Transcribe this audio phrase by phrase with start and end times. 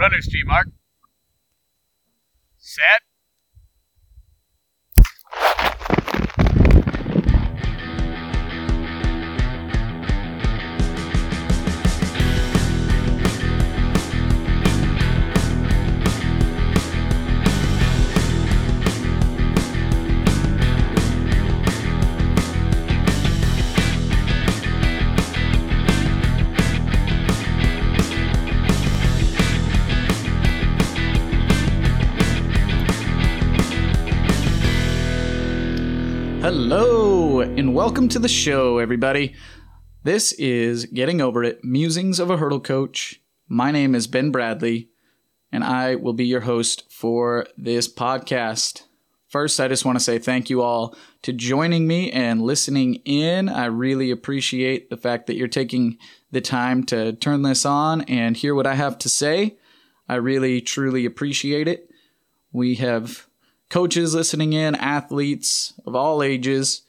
[0.00, 0.68] Runners G mark.
[2.56, 3.02] Set.
[36.72, 39.34] Hello, and welcome to the show, everybody.
[40.04, 43.20] This is Getting Over It Musings of a Hurdle Coach.
[43.48, 44.88] My name is Ben Bradley,
[45.50, 48.84] and I will be your host for this podcast.
[49.26, 53.48] First, I just want to say thank you all to joining me and listening in.
[53.48, 55.98] I really appreciate the fact that you're taking
[56.30, 59.56] the time to turn this on and hear what I have to say.
[60.08, 61.90] I really, truly appreciate it.
[62.52, 63.26] We have
[63.70, 66.82] coaches listening in, athletes of all ages,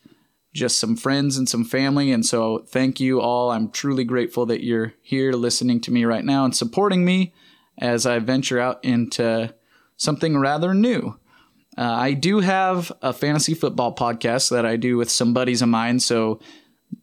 [0.53, 2.11] just some friends and some family.
[2.11, 3.51] And so, thank you all.
[3.51, 7.33] I'm truly grateful that you're here listening to me right now and supporting me
[7.77, 9.53] as I venture out into
[9.95, 11.17] something rather new.
[11.77, 15.69] Uh, I do have a fantasy football podcast that I do with some buddies of
[15.69, 15.99] mine.
[15.99, 16.39] So,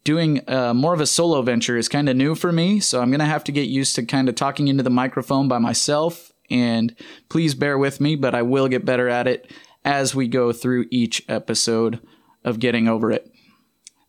[0.03, 2.79] doing uh, more of a solo venture is kind of new for me.
[2.79, 5.47] So, I'm going to have to get used to kind of talking into the microphone
[5.47, 6.31] by myself.
[6.51, 6.95] And
[7.29, 9.51] please bear with me, but I will get better at it
[9.83, 11.99] as we go through each episode
[12.43, 13.31] of Getting Over It.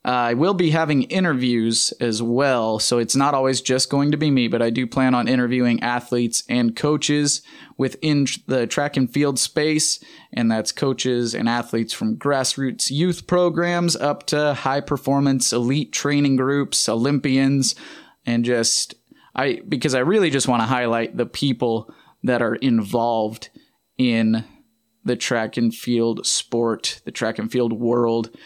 [0.03, 4.17] Uh, I will be having interviews as well, so it's not always just going to
[4.17, 7.43] be me, but I do plan on interviewing athletes and coaches
[7.77, 13.95] within the track and field space, and that's coaches and athletes from grassroots youth programs
[13.95, 17.75] up to high performance elite training groups, Olympians,
[18.25, 18.95] and just
[19.35, 23.51] I because I really just want to highlight the people that are involved
[23.99, 24.47] in
[25.05, 28.37] the track and field sport, the track and field world,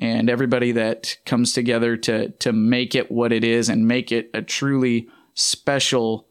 [0.00, 4.30] and everybody that comes together to to make it what it is and make it
[4.34, 6.28] a truly special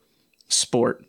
[0.47, 1.05] sport.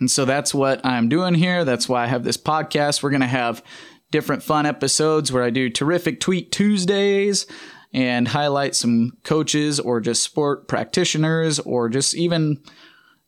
[0.00, 1.64] And so that's what I'm doing here.
[1.64, 3.02] That's why I have this podcast.
[3.02, 3.62] We're going to have
[4.10, 7.46] different fun episodes where I do terrific tweet Tuesdays
[7.92, 12.62] and highlight some coaches or just sport practitioners or just even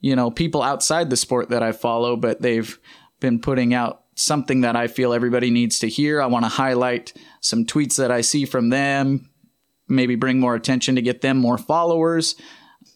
[0.00, 2.78] you know people outside the sport that I follow but they've
[3.20, 6.20] been putting out something that I feel everybody needs to hear.
[6.20, 9.30] I want to highlight some tweets that I see from them,
[9.88, 12.36] maybe bring more attention to get them more followers.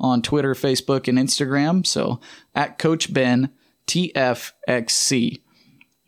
[0.00, 1.86] on Twitter, Facebook, and Instagram.
[1.86, 2.18] So
[2.56, 3.52] at Coach Ben
[3.86, 5.42] TFXC.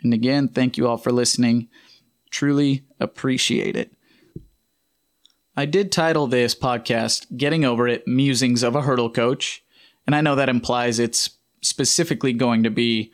[0.02, 1.68] And again, thank you all for listening.
[2.28, 3.93] Truly appreciate it.
[5.56, 9.62] I did title this podcast Getting Over It Musings of a Hurdle Coach.
[10.04, 11.30] And I know that implies it's
[11.62, 13.12] specifically going to be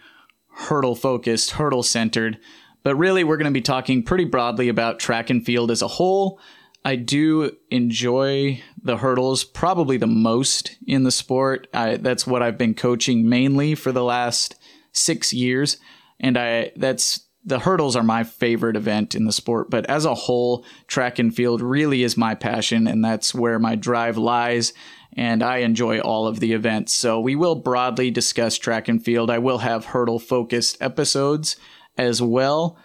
[0.48, 2.38] hurdle focused, hurdle centered.
[2.82, 5.86] But really, we're going to be talking pretty broadly about track and field as a
[5.86, 6.40] whole.
[6.82, 11.68] I do enjoy the hurdles probably the most in the sport.
[11.74, 14.56] I, that's what I've been coaching mainly for the last
[14.92, 15.76] six years.
[16.18, 20.14] And I, that's the hurdles are my favorite event in the sport, but as a
[20.14, 24.72] whole, track and field really is my passion, and that's where my drive lies.
[25.16, 26.92] And I enjoy all of the events.
[26.92, 29.28] So we will broadly discuss track and field.
[29.28, 31.56] I will have hurdle focused episodes
[31.96, 32.78] as well,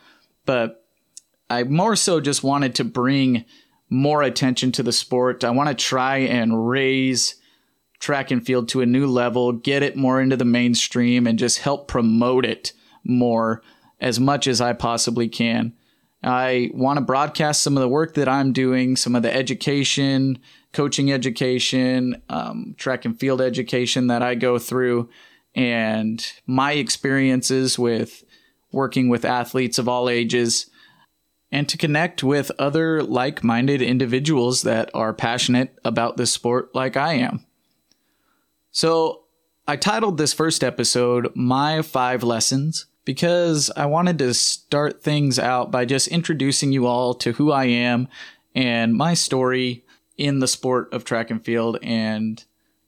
[0.45, 0.83] but
[1.49, 3.45] I more so just wanted to bring
[3.89, 5.43] more attention to the sport.
[5.43, 7.35] I want to try and raise
[7.99, 11.59] track and field to a new level, get it more into the mainstream, and just
[11.59, 12.73] help promote it
[13.03, 13.61] more
[13.99, 15.73] as much as I possibly can.
[16.23, 20.39] I want to broadcast some of the work that I'm doing, some of the education,
[20.73, 25.09] coaching education, um, track and field education that I go through,
[25.53, 28.23] and my experiences with
[28.71, 30.69] working with athletes of all ages,
[31.51, 36.97] and to connect with other like minded individuals that are passionate about this sport like
[36.97, 37.45] I am.
[38.71, 39.21] So,
[39.67, 45.71] I titled this first episode My Five Lessons because I wanted to start things out
[45.71, 48.07] by just introducing you all to who I am
[48.53, 49.85] and my story
[50.17, 52.43] in the sport of track and field and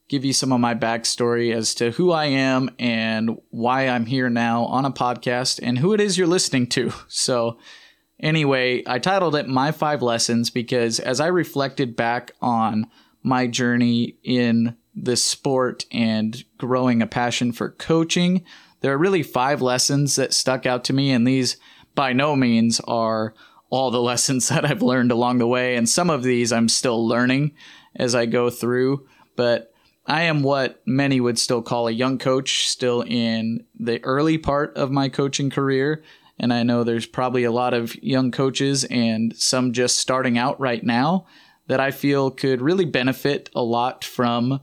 [0.07, 4.29] give you some of my backstory as to who I am and why I'm here
[4.29, 6.91] now on a podcast and who it is you're listening to.
[7.09, 7.57] So,
[8.19, 12.87] anyway, I titled it My Five Lessons because as I reflected back on
[13.21, 18.43] my journey in this sport and growing a passion for coaching,
[18.81, 21.57] there are really five lessons that stuck out to me, and these
[21.95, 23.33] by no means are
[23.69, 25.75] all the lessons that I've learned along the way.
[25.75, 27.53] And some of these I'm still learning
[27.95, 29.07] as I go through.
[29.35, 29.73] But
[30.05, 34.75] I am what many would still call a young coach, still in the early part
[34.77, 36.01] of my coaching career.
[36.39, 40.59] And I know there's probably a lot of young coaches and some just starting out
[40.59, 41.25] right now
[41.67, 44.61] that I feel could really benefit a lot from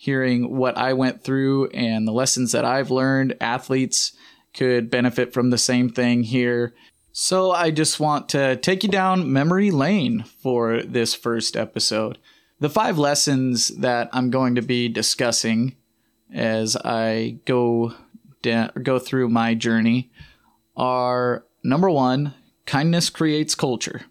[0.00, 3.36] hearing what I went through and the lessons that I've learned.
[3.40, 4.12] Athletes
[4.54, 6.74] could benefit from the same thing here
[7.12, 12.18] so I just want to take you down memory lane for this first episode.
[12.60, 15.76] The five lessons that I'm going to be discussing
[16.32, 17.94] as I go
[18.42, 20.10] da- go through my journey
[20.76, 22.32] are number 1,
[22.64, 24.02] kindness creates culture.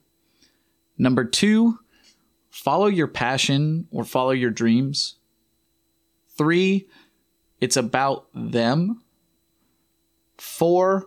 [0.98, 1.80] Number 2,
[2.50, 5.16] follow your passion or follow your dreams.
[6.40, 6.88] 3,
[7.60, 9.04] it's about them.
[10.38, 11.06] 4,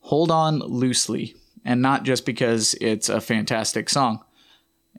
[0.00, 1.34] hold on loosely,
[1.64, 4.22] and not just because it's a fantastic song.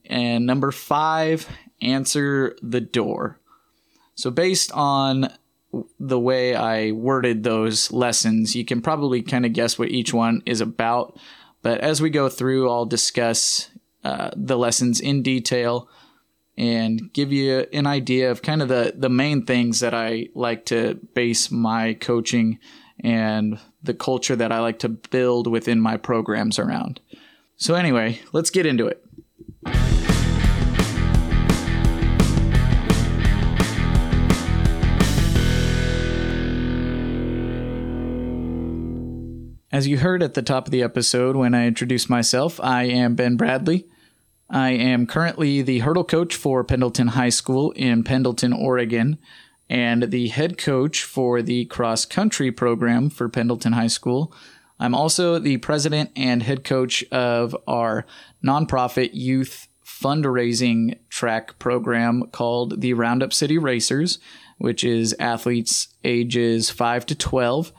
[0.07, 1.47] And number five,
[1.79, 3.39] answer the door.
[4.15, 5.31] So, based on
[5.99, 10.41] the way I worded those lessons, you can probably kind of guess what each one
[10.47, 11.19] is about.
[11.61, 13.69] But as we go through, I'll discuss
[14.03, 15.87] uh, the lessons in detail
[16.57, 20.65] and give you an idea of kind of the, the main things that I like
[20.65, 22.57] to base my coaching
[22.99, 26.99] and the culture that I like to build within my programs around.
[27.57, 29.03] So, anyway, let's get into it.
[39.71, 43.13] As you heard at the top of the episode when I introduced myself, I am
[43.13, 43.85] Ben Bradley.
[44.49, 49.17] I am currently the hurdle coach for Pendleton High School in Pendleton, Oregon,
[49.69, 54.33] and the head coach for the cross country program for Pendleton High School.
[54.79, 58.05] I'm also the president and head coach of our
[58.45, 64.19] nonprofit youth fundraising track program called the Roundup City Racers,
[64.59, 67.73] which is athletes ages 5 to 12.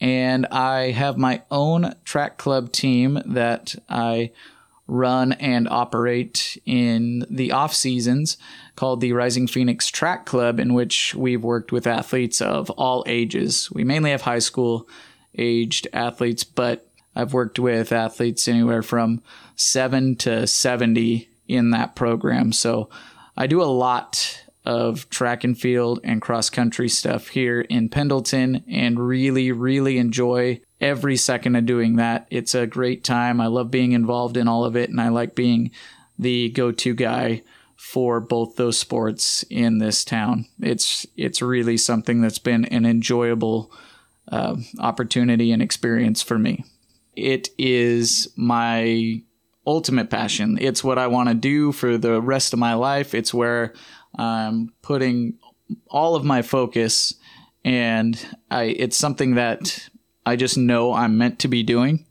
[0.00, 4.30] And I have my own track club team that I
[4.86, 8.36] run and operate in the off seasons
[8.76, 13.70] called the Rising Phoenix Track Club, in which we've worked with athletes of all ages.
[13.72, 14.88] We mainly have high school
[15.36, 19.22] aged athletes, but I've worked with athletes anywhere from
[19.56, 22.52] 7 to 70 in that program.
[22.52, 22.88] So
[23.36, 28.64] I do a lot of track and field and cross country stuff here in Pendleton
[28.68, 32.26] and really, really enjoy every second of doing that.
[32.30, 33.40] It's a great time.
[33.40, 35.70] I love being involved in all of it, and I like being
[36.18, 37.42] the go to guy
[37.76, 40.46] for both those sports in this town.
[40.60, 43.70] It's it's really something that's been an enjoyable
[44.28, 46.64] uh, opportunity and experience for me.
[47.14, 49.22] It is my
[49.66, 50.58] ultimate passion.
[50.60, 53.14] It's what I want to do for the rest of my life.
[53.14, 53.74] It's where
[54.16, 55.38] I'm putting
[55.88, 57.14] all of my focus,
[57.64, 58.18] and
[58.50, 59.88] I it's something that
[60.26, 62.04] I just know I'm meant to be doing.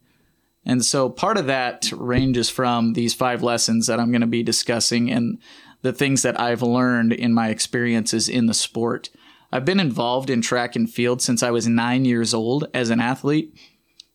[0.66, 4.42] And so part of that ranges from these five lessons that I'm going to be
[4.42, 5.38] discussing and
[5.84, 9.12] the things that I've learned in my experiences in the sport.
[9.52, 13.00] I've been involved in track and field since I was nine years old as an
[13.00, 13.56] athlete.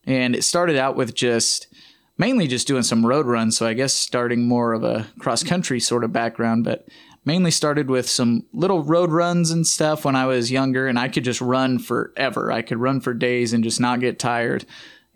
[0.05, 1.67] And it started out with just
[2.17, 3.55] mainly just doing some road runs.
[3.55, 6.87] So I guess starting more of a cross country sort of background, but
[7.25, 11.07] mainly started with some little road runs and stuff when I was younger, and I
[11.07, 12.51] could just run forever.
[12.51, 14.65] I could run for days and just not get tired.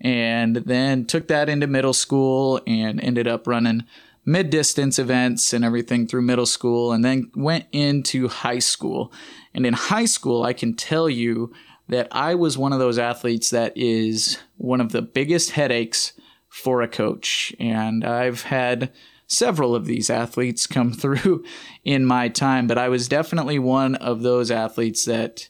[0.00, 3.84] And then took that into middle school and ended up running
[4.26, 9.12] mid distance events and everything through middle school, and then went into high school.
[9.54, 11.52] And in high school, I can tell you
[11.88, 16.12] that I was one of those athletes that is one of the biggest headaches
[16.48, 17.54] for a coach.
[17.60, 18.92] And I've had
[19.26, 21.44] several of these athletes come through
[21.84, 25.48] in my time, but I was definitely one of those athletes that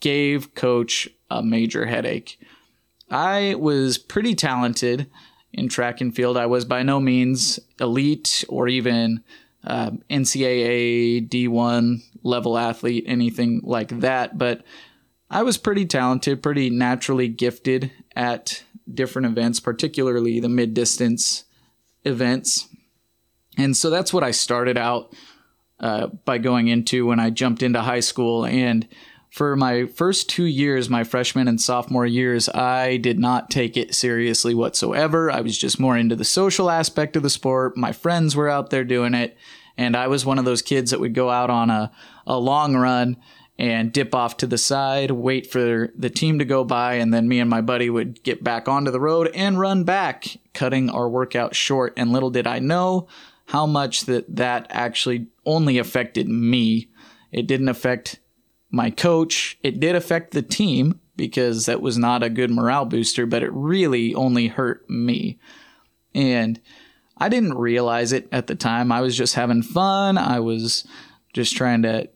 [0.00, 2.38] gave coach a major headache.
[3.10, 5.08] I was pretty talented
[5.52, 6.36] in track and field.
[6.36, 9.22] I was by no means elite or even
[9.64, 14.64] uh, NCAA D1 level athlete, anything like that, but
[15.30, 18.62] I was pretty talented, pretty naturally gifted at
[18.92, 21.44] different events, particularly the mid distance
[22.06, 22.68] events.
[23.58, 25.14] And so that's what I started out
[25.80, 28.44] uh, by going into when I jumped into high school.
[28.44, 28.86] And
[29.30, 33.94] for my first two years, my freshman and sophomore years, I did not take it
[33.94, 35.30] seriously whatsoever.
[35.30, 37.76] I was just more into the social aspect of the sport.
[37.76, 39.36] My friends were out there doing it.
[39.76, 41.92] And I was one of those kids that would go out on a,
[42.26, 43.16] a long run
[43.58, 47.26] and dip off to the side, wait for the team to go by, and then
[47.26, 51.08] me and my buddy would get back onto the road and run back, cutting our
[51.08, 51.94] workout short.
[51.96, 53.08] And little did I know
[53.46, 56.90] how much that that actually only affected me.
[57.32, 58.20] It didn't affect
[58.70, 59.58] my coach.
[59.62, 63.52] It did affect the team because that was not a good morale booster, but it
[63.52, 65.38] really only hurt me.
[66.14, 66.60] And
[67.16, 68.92] I didn't realize it at the time.
[68.92, 70.18] I was just having fun.
[70.18, 70.86] I was
[71.32, 72.08] just trying to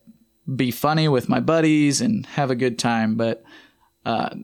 [0.54, 3.16] be funny with my buddies and have a good time.
[3.16, 3.42] But
[4.04, 4.34] uh,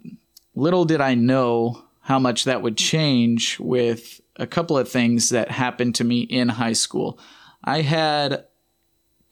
[0.55, 5.51] little did I know how much that would change with a couple of things that
[5.51, 7.19] happened to me in high school.
[7.65, 8.45] I had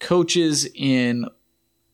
[0.00, 1.26] coaches in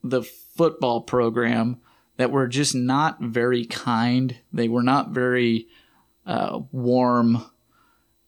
[0.03, 1.81] the football program
[2.17, 4.37] that were just not very kind.
[4.53, 5.69] They were not very
[6.27, 7.45] uh, warm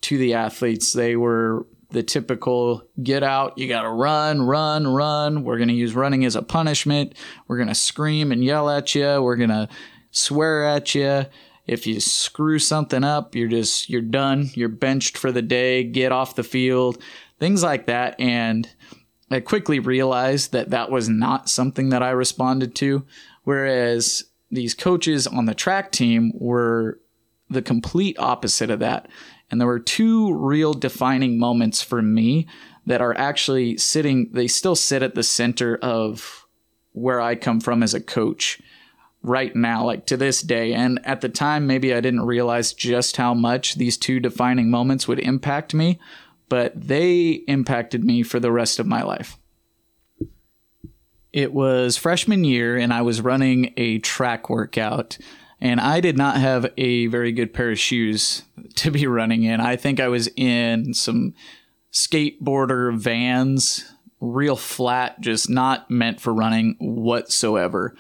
[0.03, 0.93] to the athletes.
[0.93, 5.45] They were the typical get out, you got to run, run, run.
[5.45, 7.15] We're going to use running as a punishment.
[7.47, 9.23] We're going to scream and yell at you.
[9.23, 9.69] We're going to
[10.11, 11.27] swear at you.
[11.67, 14.51] If you screw something up, you're just, you're done.
[14.55, 15.85] You're benched for the day.
[15.85, 17.01] Get off the field.
[17.39, 18.19] Things like that.
[18.19, 18.69] And
[19.31, 23.07] I quickly realized that that was not something that I responded to.
[23.45, 27.01] Whereas these coaches on the track team were
[27.49, 29.09] the complete opposite of that.
[29.53, 32.49] And there were two real defining moments for me
[32.87, 36.47] that are actually sitting, they still sit at the center of
[36.93, 38.61] where I come from as a coach
[39.23, 40.73] right now, like to this day.
[40.73, 45.07] And at the time, maybe I didn't realize just how much these two defining moments
[45.07, 46.01] would impact me,
[46.49, 49.37] but they impacted me for the rest of my life.
[51.31, 55.19] It was freshman year, and I was running a track workout
[55.63, 58.43] and I did not have a very good pair of shoes
[58.75, 59.61] to be running in.
[59.61, 61.35] I think I was in some
[61.93, 67.95] skateboarder vans, real flat, just not meant for running whatsoever.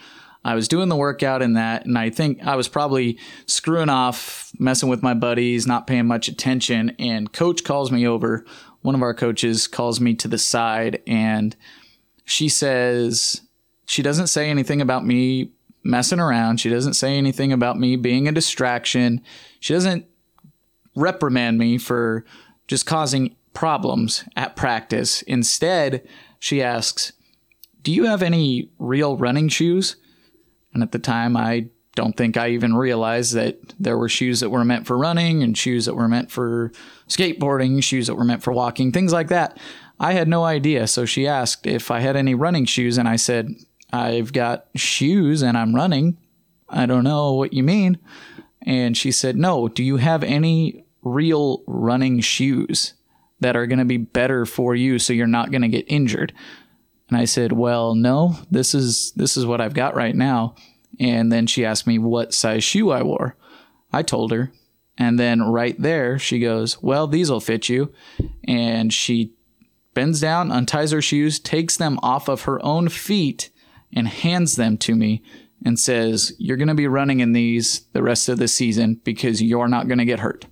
[0.44, 3.16] I was doing the workout in that, and I think I was probably
[3.46, 6.96] screwing off, messing with my buddies, not paying much attention.
[6.98, 8.44] And coach calls me over.
[8.80, 11.54] One of our coaches calls me to the side, and
[12.24, 13.42] she says,
[13.86, 15.52] she doesn't say anything about me
[15.84, 16.58] messing around.
[16.58, 19.20] She doesn't say anything about me being a distraction.
[19.60, 20.06] She doesn't
[20.94, 22.24] reprimand me for
[22.68, 25.22] just causing problems at practice.
[25.22, 26.06] Instead,
[26.38, 27.12] she asks,
[27.82, 29.96] Do you have any real running shoes?
[30.74, 34.50] And at the time, I don't think I even realized that there were shoes that
[34.50, 36.72] were meant for running and shoes that were meant for
[37.08, 39.58] skateboarding, shoes that were meant for walking, things like that.
[40.00, 40.86] I had no idea.
[40.86, 43.54] So she asked if I had any running shoes, and I said,
[43.92, 46.16] I've got shoes and I'm running.
[46.68, 47.98] I don't know what you mean.
[48.62, 52.94] And she said, No, do you have any real running shoes
[53.40, 56.32] that are going to be better for you so you're not going to get injured?
[57.08, 60.54] And I said, Well, no, this is this is what I've got right now.
[60.98, 63.36] And then she asked me what size shoe I wore.
[63.92, 64.52] I told her.
[64.98, 67.92] And then right there, she goes, Well, these will fit you.
[68.46, 69.34] And she
[69.94, 73.50] bends down, unties her shoes, takes them off of her own feet,
[73.94, 75.22] and hands them to me
[75.64, 79.42] and says, You're going to be running in these the rest of the season because
[79.42, 80.46] you're not going to get hurt.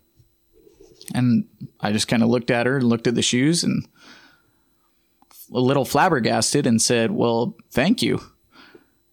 [1.15, 1.47] And
[1.81, 3.87] I just kind of looked at her and looked at the shoes and
[5.53, 8.21] a little flabbergasted and said, Well, thank you.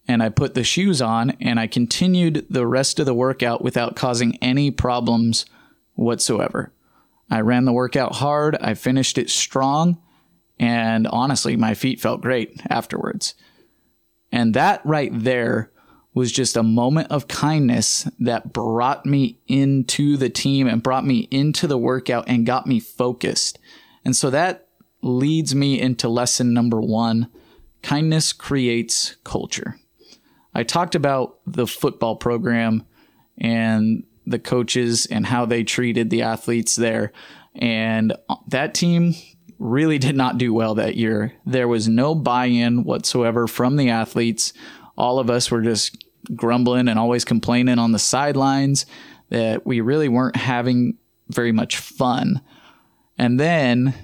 [0.06, 3.96] And I put the shoes on and I continued the rest of the workout without
[3.96, 5.44] causing any problems
[5.94, 6.72] whatsoever.
[7.30, 10.00] I ran the workout hard, I finished it strong,
[10.58, 13.34] and honestly, my feet felt great afterwards.
[14.30, 15.70] And that right there
[16.14, 21.28] was just a moment of kindness that brought me into the team and brought me
[21.30, 23.58] into the workout and got me focused.
[24.04, 24.68] And so that
[25.00, 27.28] leads me into lesson number one
[27.82, 29.78] kindness creates culture.
[30.54, 32.84] I talked about the football program
[33.36, 37.12] and the coaches and how they treated the athletes there.
[37.54, 38.14] And
[38.48, 39.14] that team
[39.58, 41.32] really did not do well that year.
[41.44, 44.52] There was no buy in whatsoever from the athletes.
[44.96, 48.86] All of us were just grumbling and always complaining on the sidelines
[49.30, 50.96] that we really weren't having
[51.28, 52.40] very much fun.
[53.18, 53.94] And then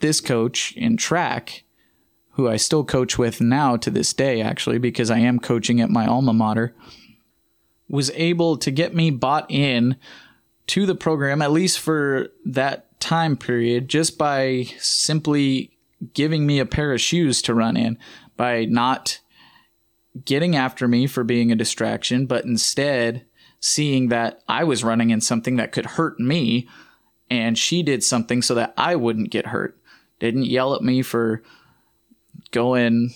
[0.00, 1.64] this coach in track,
[2.32, 5.90] who I still coach with now to this day, actually, because I am coaching at
[5.90, 6.74] my alma mater,
[7.88, 9.96] was able to get me bought in
[10.68, 15.70] to the program, at least for that time period, just by simply
[16.14, 17.98] giving me a pair of shoes to run in,
[18.36, 19.20] by not
[20.24, 23.26] getting after me for being a distraction, but instead
[23.60, 26.68] seeing that I was running in something that could hurt me
[27.30, 29.78] and she did something so that I wouldn't get hurt.
[30.18, 31.42] Didn't yell at me for
[32.50, 33.12] going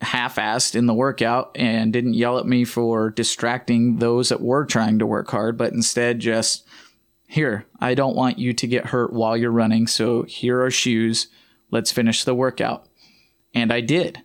[0.00, 4.98] half-assed in the workout and didn't yell at me for distracting those that were trying
[4.98, 6.66] to work hard, but instead just
[7.32, 11.28] here, I don't want you to get hurt while you're running, so here are shoes.
[11.70, 12.86] Let's finish the workout.
[13.54, 14.22] And I did.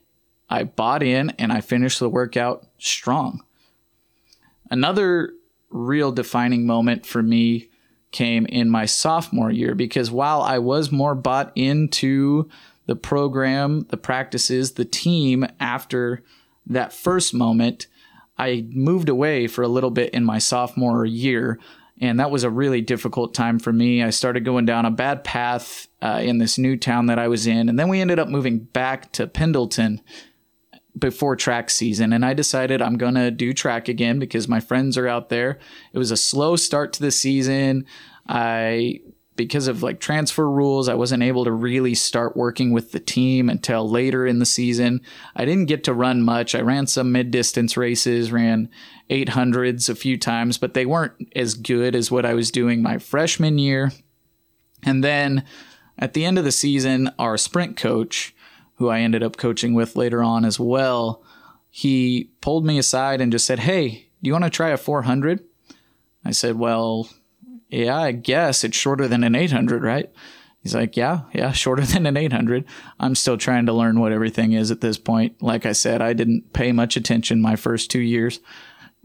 [0.49, 3.43] I bought in and I finished the workout strong.
[4.69, 5.31] Another
[5.69, 7.69] real defining moment for me
[8.11, 12.49] came in my sophomore year because while I was more bought into
[12.87, 16.23] the program, the practices, the team after
[16.65, 17.87] that first moment,
[18.37, 21.57] I moved away for a little bit in my sophomore year.
[21.99, 24.03] And that was a really difficult time for me.
[24.03, 27.47] I started going down a bad path uh, in this new town that I was
[27.47, 27.69] in.
[27.69, 30.01] And then we ended up moving back to Pendleton
[30.97, 35.07] before track season and I decided I'm to do track again because my friends are
[35.07, 35.59] out there.
[35.93, 37.85] It was a slow start to the season.
[38.27, 39.01] I
[39.37, 43.49] because of like transfer rules, I wasn't able to really start working with the team
[43.49, 45.01] until later in the season.
[45.35, 46.55] I didn't get to run much.
[46.55, 48.69] I ran some mid distance races, ran
[49.09, 52.97] 800s a few times, but they weren't as good as what I was doing my
[52.97, 53.91] freshman year.
[54.83, 55.45] And then
[55.97, 58.35] at the end of the season, our sprint coach,
[58.75, 61.23] who I ended up coaching with later on as well,
[61.69, 65.43] he pulled me aside and just said, Hey, do you want to try a 400?
[66.25, 67.09] I said, Well,
[67.69, 70.11] yeah, I guess it's shorter than an 800, right?
[70.61, 72.65] He's like, Yeah, yeah, shorter than an 800.
[72.99, 75.41] I'm still trying to learn what everything is at this point.
[75.41, 78.39] Like I said, I didn't pay much attention my first two years.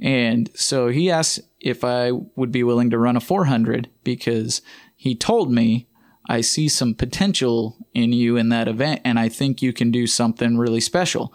[0.00, 4.62] And so he asked if I would be willing to run a 400 because
[4.96, 5.86] he told me
[6.28, 10.06] I see some potential in you in that event, and I think you can do
[10.06, 11.34] something really special.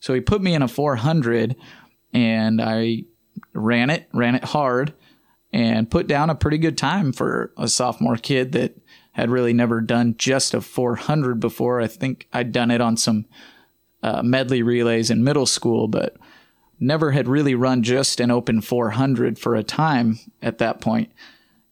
[0.00, 1.56] So he put me in a 400,
[2.12, 3.04] and I
[3.52, 4.94] ran it, ran it hard,
[5.52, 8.78] and put down a pretty good time for a sophomore kid that
[9.12, 11.80] had really never done just a 400 before.
[11.80, 13.26] I think I'd done it on some
[14.02, 16.16] uh, medley relays in middle school, but
[16.78, 21.10] never had really run just an open 400 for a time at that point.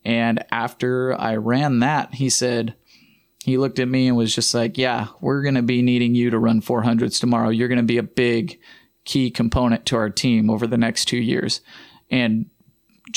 [0.04, 2.74] And after I ran that, he said,
[3.44, 6.30] he looked at me and was just like, Yeah, we're going to be needing you
[6.30, 7.48] to run 400s tomorrow.
[7.48, 8.58] You're going to be a big
[9.04, 11.60] key component to our team over the next two years.
[12.10, 12.46] And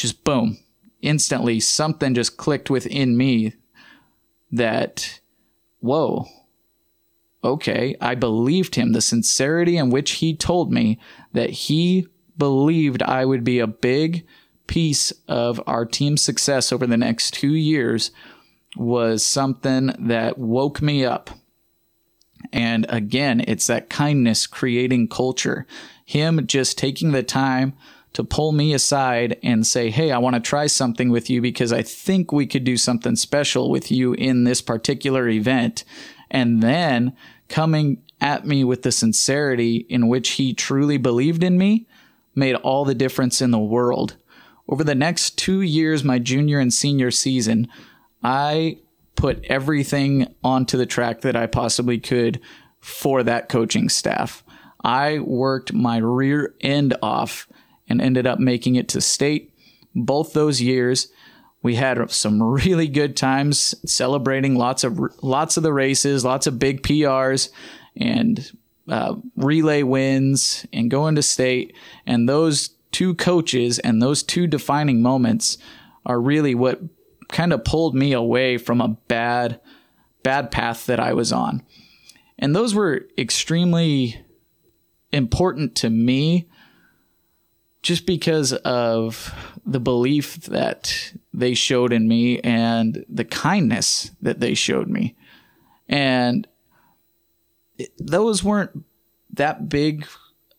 [0.02, 0.58] just boom,
[1.02, 3.54] instantly something just clicked within me
[4.52, 5.20] that,
[5.80, 6.26] whoa,
[7.44, 8.92] okay, I believed him.
[8.92, 11.00] The sincerity in which he told me
[11.34, 12.08] that he
[12.38, 14.26] believed I would be a big
[14.68, 18.12] piece of our team's success over the next two years
[18.78, 21.32] was something that woke me up.
[22.54, 25.66] And again, it's that kindness creating culture.
[26.06, 27.74] Him just taking the time
[28.14, 31.72] to pull me aside and say, Hey, I want to try something with you because
[31.72, 35.84] I think we could do something special with you in this particular event.
[36.32, 37.16] And then
[37.48, 41.88] coming at me with the sincerity in which he truly believed in me
[42.36, 44.16] made all the difference in the world.
[44.68, 47.68] Over the next two years, my junior and senior season,
[48.24, 48.78] I
[49.16, 52.40] put everything onto the track that I possibly could
[52.80, 54.44] for that coaching staff.
[54.84, 57.48] I worked my rear end off
[57.90, 59.54] and ended up making it to state
[59.96, 61.08] both those years.
[61.62, 66.60] We had some really good times celebrating lots of lots of the races, lots of
[66.60, 67.50] big PRs
[67.98, 68.52] and
[68.88, 71.76] uh, relay wins and going to state.
[72.06, 75.58] And those two coaches and those two defining moments
[76.06, 76.82] are really what
[77.28, 79.60] kind of pulled me away from a bad
[80.24, 81.64] bad path that I was on.
[82.38, 84.20] And those were extremely
[85.12, 86.48] important to me
[87.82, 89.34] just because of
[89.66, 95.16] the belief that they showed in me and the kindness that they showed me.
[95.88, 96.48] And
[97.98, 98.84] those weren't
[99.34, 100.06] that big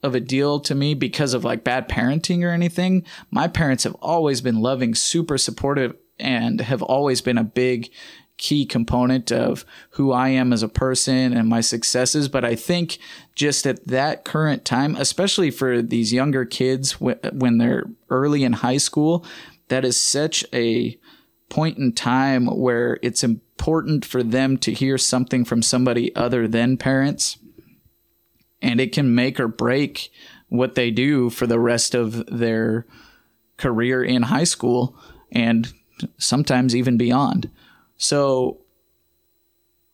[0.03, 3.05] of a deal to me because of like bad parenting or anything.
[3.31, 7.91] My parents have always been loving, super supportive, and have always been a big
[8.39, 12.29] key component of who I am as a person and my successes.
[12.29, 12.99] But I think
[13.41, 18.77] just at that current time, especially for these younger kids when they're early in high
[18.77, 19.25] school,
[19.69, 20.99] that is such a
[21.49, 26.77] point in time where it's important for them to hear something from somebody other than
[26.77, 27.39] parents.
[28.61, 30.13] And it can make or break
[30.51, 32.85] what they do for the rest of their
[33.57, 34.95] career in high school
[35.33, 35.73] and
[36.19, 37.49] sometimes even beyond.
[37.97, 38.61] So,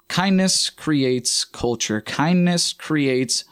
[0.09, 3.45] kindness creates culture, kindness creates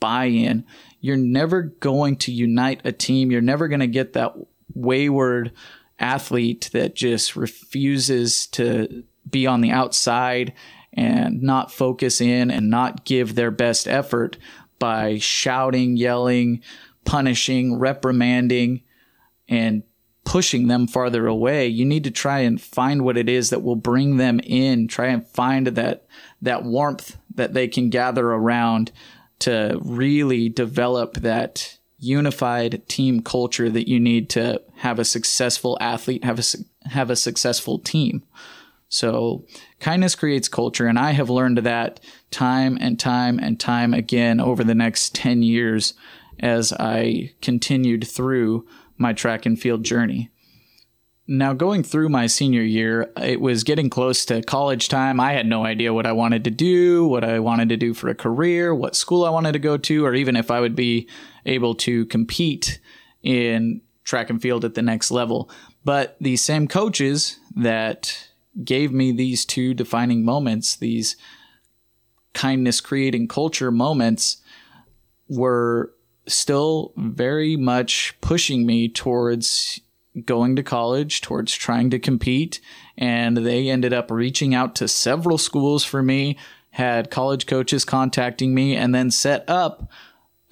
[0.00, 0.64] buy in.
[1.00, 4.34] You're never going to unite a team, you're never going to get that
[4.74, 5.52] wayward
[5.98, 10.52] athlete that just refuses to be on the outside
[10.92, 14.36] and not focus in and not give their best effort
[14.78, 16.62] by shouting, yelling,
[17.04, 18.82] punishing, reprimanding,
[19.48, 19.82] and
[20.24, 21.66] pushing them farther away.
[21.66, 24.88] You need to try and find what it is that will bring them in.
[24.88, 26.06] Try and find that
[26.42, 28.92] that warmth that they can gather around
[29.40, 36.24] to really develop that unified team culture that you need to have a successful athlete,
[36.24, 38.22] have a have a successful team.
[38.88, 39.44] So
[39.80, 44.62] kindness creates culture, and I have learned that time and time and time again over
[44.62, 45.94] the next ten years
[46.40, 50.30] as I continued through my track and field journey.
[51.26, 55.18] Now, going through my senior year, it was getting close to college time.
[55.20, 58.10] I had no idea what I wanted to do, what I wanted to do for
[58.10, 61.08] a career, what school I wanted to go to, or even if I would be
[61.46, 62.78] able to compete
[63.22, 65.50] in track and field at the next level.
[65.82, 68.28] But these same coaches that
[68.62, 71.16] gave me these two defining moments, these
[72.34, 74.42] kindness creating culture moments,
[75.26, 75.93] were
[76.26, 79.80] still very much pushing me towards
[80.24, 82.60] going to college, towards trying to compete.
[82.96, 86.38] And they ended up reaching out to several schools for me,
[86.70, 89.90] had college coaches contacting me, and then set up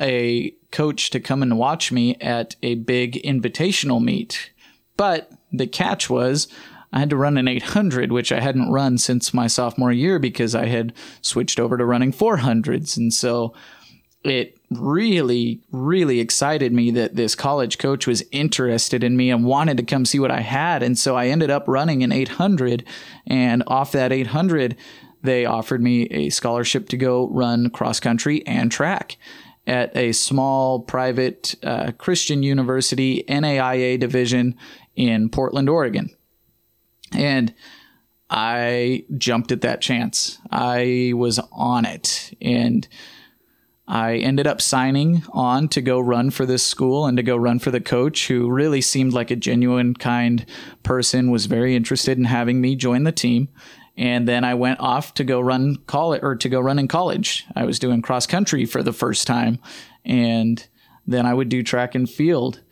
[0.00, 4.50] a coach to come and watch me at a big invitational meet.
[4.96, 6.48] But the catch was,
[6.92, 10.54] I had to run an 800, which I hadn't run since my sophomore year because
[10.54, 12.96] I had switched over to running 400s.
[12.96, 13.54] And so
[14.24, 19.76] it really, really excited me that this college coach was interested in me and wanted
[19.78, 20.82] to come see what I had.
[20.82, 22.84] And so I ended up running an 800.
[23.26, 24.76] And off that 800,
[25.22, 29.16] they offered me a scholarship to go run cross country and track
[29.66, 34.56] at a small private uh, Christian university NAIA division
[34.96, 36.10] in Portland, Oregon.
[37.12, 37.54] And
[38.30, 40.38] I jumped at that chance.
[40.50, 42.36] I was on it.
[42.40, 42.88] And
[43.92, 47.58] I ended up signing on to go run for this school and to go run
[47.58, 50.46] for the coach, who really seemed like a genuine, kind
[50.82, 53.50] person, was very interested in having me join the team.
[53.94, 57.44] And then I went off to go run college or to go run in college.
[57.54, 59.58] I was doing cross country for the first time.
[60.06, 60.66] And
[61.06, 62.62] then I would do track and field.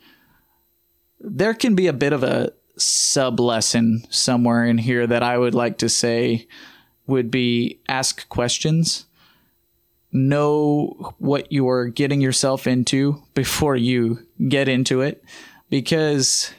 [1.19, 5.53] There can be a bit of a sub lesson somewhere in here that I would
[5.53, 6.47] like to say
[7.05, 9.05] would be ask questions
[10.11, 14.19] know what you're getting yourself into before you
[14.49, 15.23] get into it
[15.69, 16.51] because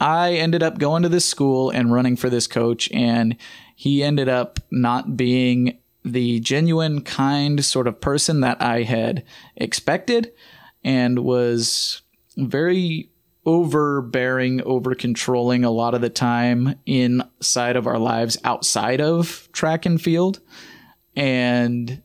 [0.00, 3.36] I ended up going to this school and running for this coach, and
[3.74, 9.24] he ended up not being the genuine, kind sort of person that I had
[9.56, 10.32] expected
[10.84, 12.02] and was
[12.36, 13.10] very
[13.44, 19.86] overbearing, over controlling a lot of the time inside of our lives outside of track
[19.86, 20.40] and field.
[21.16, 22.02] And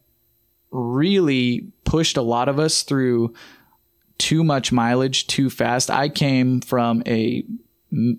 [0.74, 3.34] really pushed a lot of us through
[4.18, 5.90] too much mileage too fast.
[5.90, 7.46] I came from a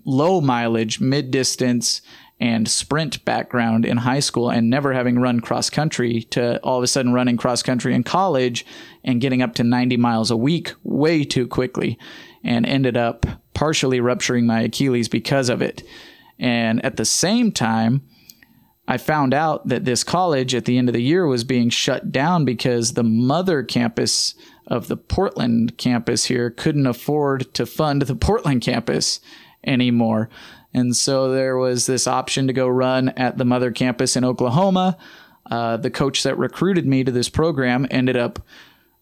[0.05, 2.01] low mileage, mid distance,
[2.39, 6.83] and sprint background in high school and never having run cross country to all of
[6.83, 8.65] a sudden running cross country in college
[9.03, 11.97] and getting up to 90 miles a week way too quickly
[12.43, 15.83] and ended up partially rupturing my Achilles because of it.
[16.37, 18.01] And at the same time,
[18.87, 22.11] I found out that this college at the end of the year was being shut
[22.11, 24.35] down because the mother campus
[24.67, 29.19] of the Portland campus here couldn't afford to fund the Portland campus
[29.63, 30.29] anymore.
[30.73, 34.97] And so there was this option to go run at the mother campus in Oklahoma.
[35.49, 38.39] Uh, the coach that recruited me to this program ended up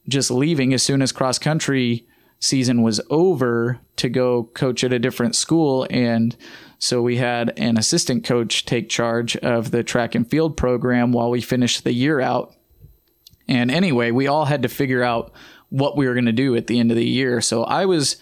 [0.08, 2.06] just leaving as soon as cross country
[2.39, 5.88] season was over to go coach at a different school.
[5.89, 6.36] And
[6.84, 11.30] so we had an assistant coach take charge of the track and field program while
[11.30, 12.58] we finished the year out.
[13.48, 15.32] And anyway, we all had to figure out
[15.69, 17.39] what we were going to do at the end of the year.
[17.39, 18.17] So I was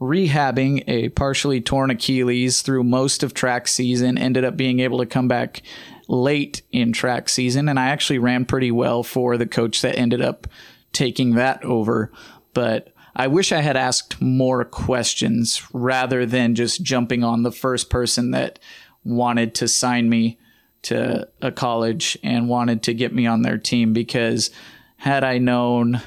[0.00, 5.06] rehabbing a partially torn Achilles through most of track season, ended up being able to
[5.06, 5.62] come back
[6.08, 10.20] late in track season, and I actually ran pretty well for the coach that ended
[10.20, 10.48] up
[10.92, 12.10] taking that over.
[12.54, 17.90] But I wish I had asked more questions rather than just jumping on the first
[17.90, 18.58] person that
[19.04, 20.38] wanted to sign me
[20.82, 24.50] to a college and wanted to get me on their team because
[24.96, 26.00] had I known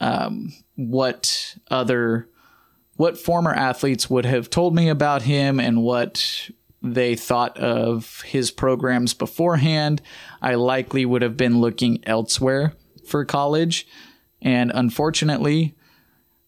[0.00, 2.28] um, what other
[2.96, 6.48] what former athletes would have told me about him and what
[6.80, 10.00] they thought of his programs beforehand,
[10.40, 12.74] I likely would have been looking elsewhere
[13.06, 13.86] for college.
[14.42, 15.74] And unfortunately,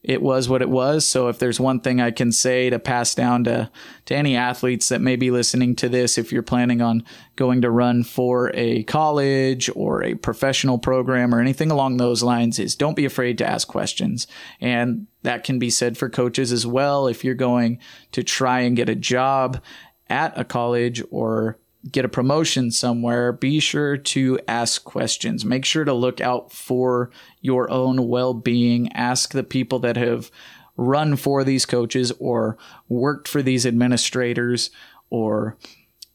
[0.07, 1.05] it was what it was.
[1.05, 3.69] So if there's one thing I can say to pass down to,
[4.05, 7.71] to any athletes that may be listening to this, if you're planning on going to
[7.71, 12.95] run for a college or a professional program or anything along those lines is don't
[12.95, 14.29] be afraid to ask questions.
[14.61, 17.09] And that can be said for coaches as well.
[17.09, 17.81] If you're going
[18.13, 19.61] to try and get a job
[20.09, 21.59] at a college or
[21.91, 25.45] get a promotion somewhere, be sure to ask questions.
[25.45, 27.11] Make sure to look out for
[27.41, 28.93] your own well being.
[28.93, 30.31] Ask the people that have
[30.77, 32.59] run for these coaches or
[32.89, 34.71] worked for these administrators
[35.11, 35.57] or,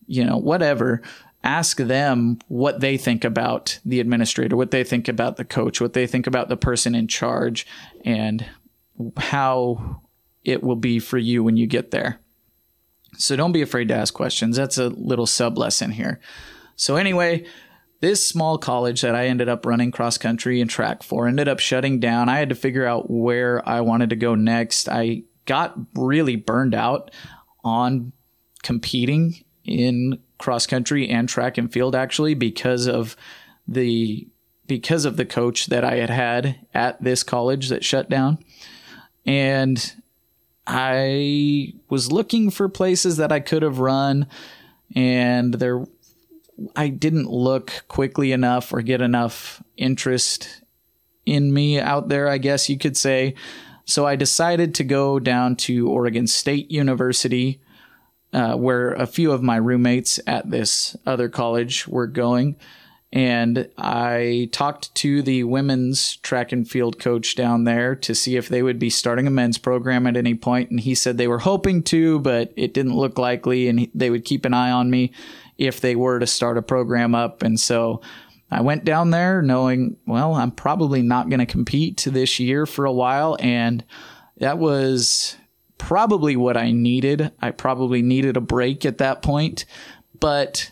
[0.07, 1.01] you know, whatever.
[1.43, 5.93] Ask them what they think about the administrator, what they think about the coach, what
[5.93, 7.65] they think about the person in charge,
[8.05, 8.45] and
[9.17, 10.01] how
[10.43, 12.20] it will be for you when you get there.
[13.17, 14.57] So don't be afraid to ask questions.
[14.57, 16.19] That's a little sub lesson here.
[16.75, 17.45] So, anyway,
[17.99, 21.59] this small college that I ended up running cross country and track for ended up
[21.59, 22.29] shutting down.
[22.29, 24.89] I had to figure out where I wanted to go next.
[24.89, 27.11] I got really burned out
[27.63, 28.13] on
[28.63, 33.15] competing in cross country and track and field actually because of
[33.67, 34.27] the
[34.67, 38.39] because of the coach that I had had at this college that shut down.
[39.25, 39.93] And
[40.73, 44.25] I was looking for places that I could have run,
[44.95, 45.83] and there,
[46.77, 50.61] I didn't look quickly enough or get enough interest
[51.25, 53.35] in me out there, I guess you could say.
[53.83, 57.59] So I decided to go down to Oregon State University,
[58.31, 62.55] uh, where a few of my roommates at this other college were going
[63.13, 68.47] and I talked to the women's track and field coach down there to see if
[68.47, 71.39] they would be starting a men's program at any point, and he said they were
[71.39, 75.11] hoping to, but it didn't look likely, and they would keep an eye on me
[75.57, 77.43] if they were to start a program up.
[77.43, 78.01] And so
[78.49, 82.85] I went down there knowing, well, I'm probably not going to compete this year for
[82.85, 83.83] a while, and
[84.37, 85.35] that was
[85.77, 87.31] probably what I needed.
[87.41, 89.65] I probably needed a break at that point,
[90.19, 90.71] but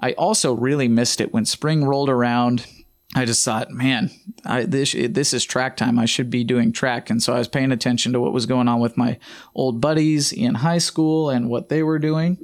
[0.00, 2.66] I also really missed it when spring rolled around.
[3.14, 4.10] I just thought, man,
[4.44, 5.98] I, this this is track time.
[5.98, 8.68] I should be doing track, and so I was paying attention to what was going
[8.68, 9.18] on with my
[9.54, 12.38] old buddies in high school and what they were doing.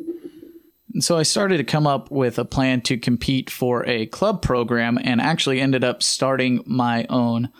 [0.92, 4.42] And so I started to come up with a plan to compete for a club
[4.42, 7.50] program, and actually ended up starting my own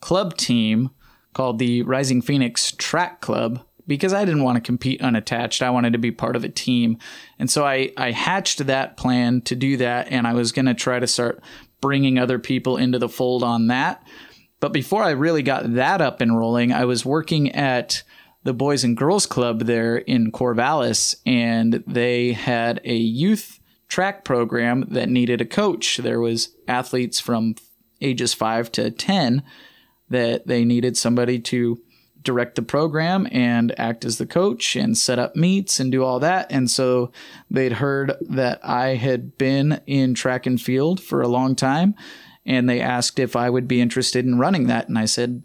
[0.00, 0.90] club team
[1.32, 5.62] called the Rising Phoenix Track Club because I didn't want to compete unattached.
[5.62, 6.98] I wanted to be part of a team.
[7.38, 10.12] And so I, I hatched that plan to do that.
[10.12, 11.42] And I was going to try to start
[11.80, 14.06] bringing other people into the fold on that.
[14.60, 18.02] But before I really got that up and rolling, I was working at
[18.44, 24.84] the Boys and Girls Club there in Corvallis, and they had a youth track program
[24.90, 25.98] that needed a coach.
[25.98, 27.54] There was athletes from
[28.00, 29.42] ages 5 to 10
[30.10, 31.80] that they needed somebody to
[32.28, 36.20] direct the program and act as the coach and set up meets and do all
[36.20, 36.52] that.
[36.52, 37.10] And so
[37.50, 41.94] they'd heard that I had been in track and field for a long time
[42.44, 44.88] and they asked if I would be interested in running that.
[44.88, 45.42] And I said,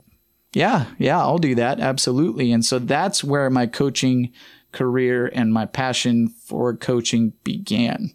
[0.52, 1.80] yeah, yeah, I'll do that.
[1.80, 2.52] Absolutely.
[2.52, 4.34] And so that's where my coaching
[4.74, 8.14] career and my passion for coaching began.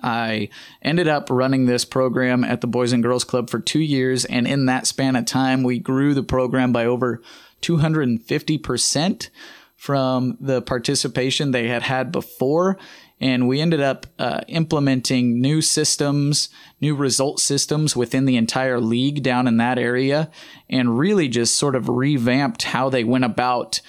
[0.00, 0.48] I
[0.80, 4.24] ended up running this program at the Boys and Girls Club for two years.
[4.24, 7.20] And in that span of time, we grew the program by over
[7.64, 9.30] 250%
[9.76, 12.78] from the participation they had had before.
[13.20, 16.48] And we ended up uh, implementing new systems,
[16.80, 20.30] new result systems within the entire league down in that area,
[20.68, 23.80] and really just sort of revamped how they went about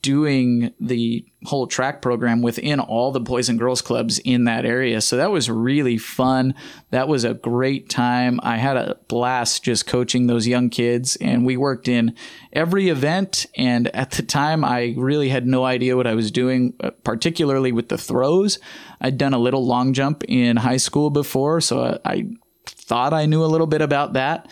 [0.00, 5.00] doing the whole track program within all the boys and girls clubs in that area.
[5.00, 6.54] So that was really fun.
[6.90, 8.38] That was a great time.
[8.44, 12.14] I had a blast just coaching those young kids and we worked in
[12.52, 13.46] every event.
[13.56, 17.72] And at the time, I really had no idea what I was doing, uh, particularly
[17.72, 18.60] with the throws.
[19.00, 21.60] I'd done a little long jump in high school before.
[21.60, 22.28] So I,
[22.64, 24.48] thought I knew a little bit about that.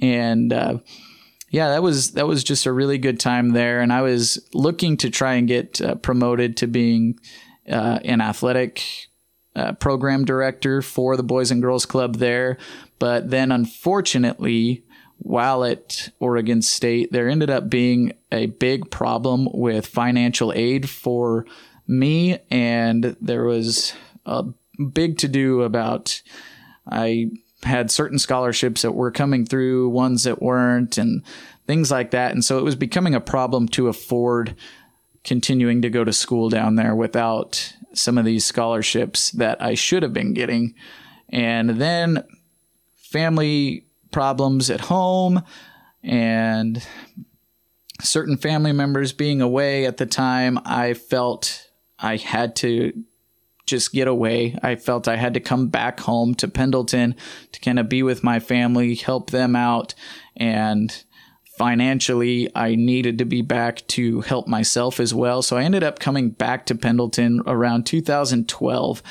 [0.00, 0.78] And, uh,
[1.50, 4.96] yeah, that was that was just a really good time there, and I was looking
[4.98, 7.18] to try and get uh, promoted to being
[7.68, 9.08] uh, an athletic
[9.56, 12.56] uh, program director for the Boys and Girls Club there.
[13.00, 14.84] But then, unfortunately,
[15.18, 21.46] while at Oregon State, there ended up being a big problem with financial aid for
[21.88, 23.92] me, and there was
[24.24, 24.44] a
[24.92, 26.22] big to do about
[26.88, 27.30] I
[27.62, 31.22] had certain scholarships that were coming through, ones that weren't, and
[31.66, 32.32] things like that.
[32.32, 34.54] And so it was becoming a problem to afford
[35.24, 40.02] continuing to go to school down there without some of these scholarships that I should
[40.02, 40.74] have been getting.
[41.28, 42.24] And then
[42.96, 45.42] family problems at home
[46.02, 46.82] and
[48.00, 51.68] certain family members being away at the time, I felt
[51.98, 52.92] I had to
[53.70, 54.58] just get away.
[54.62, 57.14] I felt I had to come back home to Pendleton
[57.52, 59.94] to kind of be with my family, help them out,
[60.36, 61.04] and
[61.56, 65.42] financially I needed to be back to help myself as well.
[65.42, 69.02] So I ended up coming back to Pendleton around 2012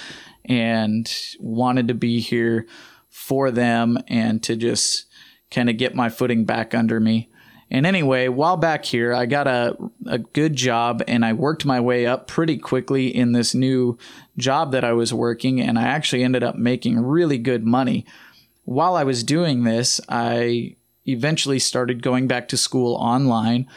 [0.45, 2.65] and wanted to be here
[3.09, 5.05] for them and to just
[5.51, 7.29] kind of get my footing back under me.
[7.71, 9.77] And anyway, while back here, I got a,
[10.07, 13.97] a good job and I worked my way up pretty quickly in this new
[14.37, 15.61] job that I was working.
[15.61, 18.05] And I actually ended up making really good money.
[18.65, 23.67] While I was doing this, I eventually started going back to school online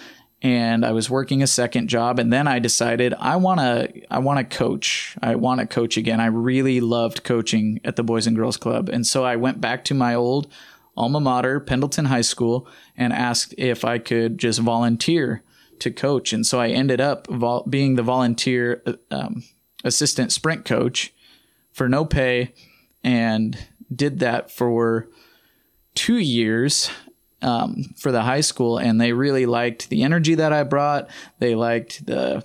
[0.42, 4.18] and I was working a second job and then I decided I want to I
[4.18, 5.16] want to coach.
[5.22, 6.20] I want to coach again.
[6.20, 8.88] I really loved coaching at the Boys and Girls Club.
[8.88, 10.52] And so I went back to my old
[10.96, 15.42] alma mater, Pendleton High School, and asked if I could just volunteer
[15.80, 16.32] to coach.
[16.32, 19.44] And so I ended up vol- being the volunteer um,
[19.84, 21.12] assistant sprint coach
[21.72, 22.52] for no pay
[23.02, 23.58] and
[23.94, 25.08] did that for
[25.94, 26.90] two years
[27.42, 28.78] um, for the high school.
[28.78, 31.08] And they really liked the energy that I brought.
[31.38, 32.42] They liked the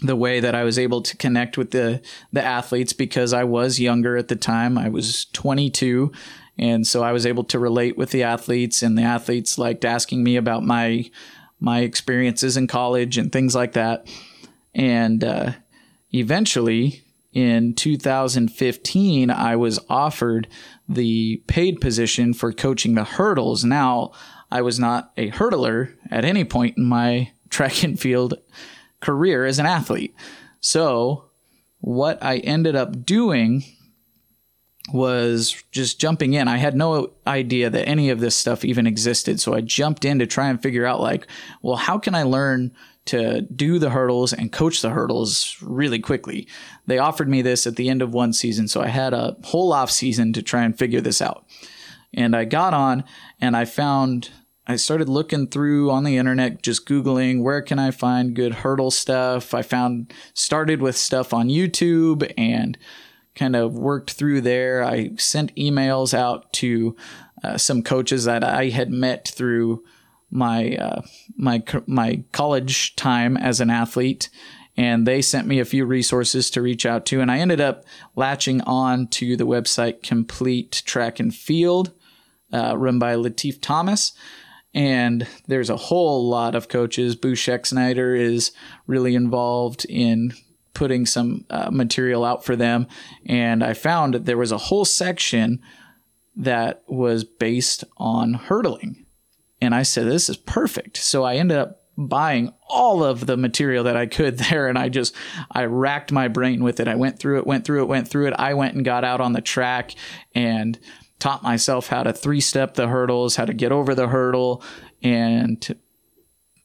[0.00, 2.00] the way that I was able to connect with the
[2.32, 4.78] the athletes because I was younger at the time.
[4.78, 6.12] I was 22
[6.58, 10.24] and so I was able to relate with the athletes, and the athletes liked asking
[10.24, 11.10] me about my
[11.60, 14.06] my experiences in college and things like that.
[14.74, 15.52] And uh,
[16.12, 20.48] eventually, in 2015, I was offered
[20.88, 23.64] the paid position for coaching the hurdles.
[23.64, 24.12] Now,
[24.50, 28.34] I was not a hurdler at any point in my track and field
[29.00, 30.14] career as an athlete.
[30.60, 31.26] So,
[31.80, 33.64] what I ended up doing
[34.92, 36.48] was just jumping in.
[36.48, 39.40] I had no idea that any of this stuff even existed.
[39.40, 41.26] So I jumped in to try and figure out like,
[41.62, 42.72] well, how can I learn
[43.06, 46.48] to do the hurdles and coach the hurdles really quickly?
[46.86, 48.68] They offered me this at the end of one season.
[48.68, 51.44] So I had a whole off season to try and figure this out.
[52.14, 53.04] And I got on
[53.40, 54.30] and I found
[54.70, 58.90] I started looking through on the internet, just Googling where can I find good hurdle
[58.90, 59.54] stuff.
[59.54, 62.76] I found started with stuff on YouTube and
[63.38, 64.82] kind of worked through there.
[64.82, 66.96] I sent emails out to
[67.44, 69.84] uh, some coaches that I had met through
[70.30, 71.02] my uh,
[71.36, 74.28] my my college time as an athlete,
[74.76, 77.20] and they sent me a few resources to reach out to.
[77.20, 77.84] And I ended up
[78.16, 81.92] latching on to the website Complete Track and Field,
[82.52, 84.12] uh, run by Latif Thomas.
[84.74, 87.16] And there's a whole lot of coaches.
[87.16, 88.52] Boo Schexnayder is
[88.86, 90.34] really involved in
[90.74, 92.86] putting some uh, material out for them,
[93.26, 95.60] and I found that there was a whole section
[96.36, 99.04] that was based on hurdling.
[99.60, 100.96] And I said, This is perfect.
[100.96, 104.88] So I ended up buying all of the material that I could there and I
[104.88, 105.14] just
[105.50, 106.88] I racked my brain with it.
[106.88, 108.34] I went through it, went through it, went through it.
[108.38, 109.94] I went and got out on the track
[110.34, 110.78] and
[111.18, 114.62] taught myself how to three-step the hurdles, how to get over the hurdle
[115.02, 115.76] and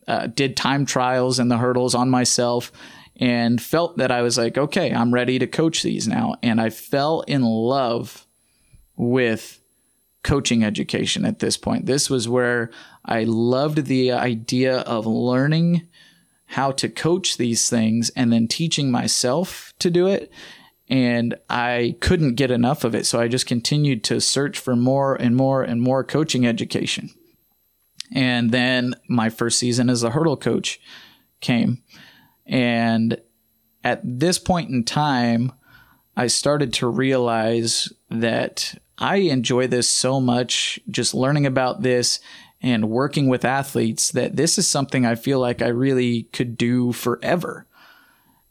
[0.07, 2.71] uh, did time trials and the hurdles on myself
[3.17, 6.35] and felt that I was like, okay, I'm ready to coach these now.
[6.41, 8.25] And I fell in love
[8.95, 9.59] with
[10.23, 11.85] coaching education at this point.
[11.85, 12.71] This was where
[13.05, 15.87] I loved the idea of learning
[16.47, 20.31] how to coach these things and then teaching myself to do it.
[20.89, 23.05] And I couldn't get enough of it.
[23.05, 27.09] So I just continued to search for more and more and more coaching education.
[28.13, 30.79] And then my first season as a hurdle coach
[31.41, 31.81] came.
[32.45, 33.19] And
[33.83, 35.51] at this point in time,
[36.15, 42.19] I started to realize that I enjoy this so much, just learning about this
[42.61, 46.93] and working with athletes, that this is something I feel like I really could do
[46.93, 47.65] forever.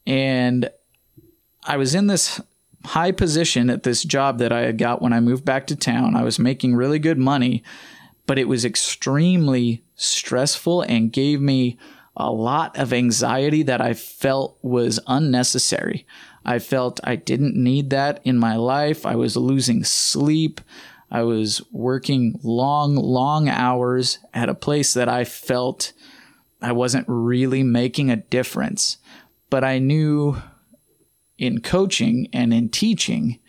[0.07, 0.69] And
[1.65, 2.41] I was in this
[2.85, 6.17] high position at this job that I had got when I moved back to town.
[6.17, 7.63] I was making really good money,
[8.27, 11.79] but it was extremely stressful and gave me
[12.17, 16.07] a lot of anxiety that I felt was unnecessary.
[16.45, 19.07] I felt I didn't need that in my life.
[19.07, 20.61] I was losing sleep.
[21.11, 25.93] I was working long, long hours at a place that I felt
[26.61, 28.99] I wasn't really making a difference.
[29.51, 30.41] But I knew
[31.39, 33.41] in coaching and in teaching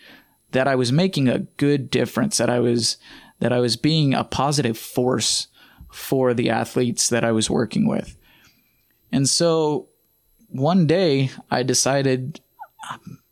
[0.51, 2.97] that I was making a good difference, that I was
[3.39, 5.47] that I was being a positive force
[5.91, 8.17] for the athletes that I was working with.
[9.13, 9.89] And so
[10.49, 12.41] one day I decided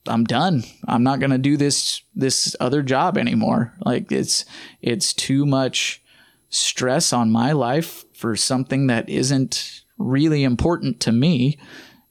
[0.07, 0.63] I'm done.
[0.88, 3.73] I'm not going to do this this other job anymore.
[3.84, 4.45] Like it's
[4.82, 6.01] it's too much
[6.49, 11.57] stress on my life for something that isn't really important to me.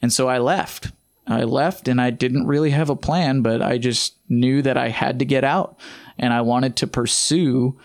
[0.02, 0.90] And so I left.
[1.26, 4.88] I left and I didn't really have a plan, but I just knew that I
[4.88, 5.78] had to get out
[6.18, 7.78] and I wanted to pursue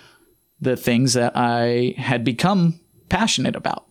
[0.60, 2.80] the things that I had become
[3.10, 3.85] passionate about.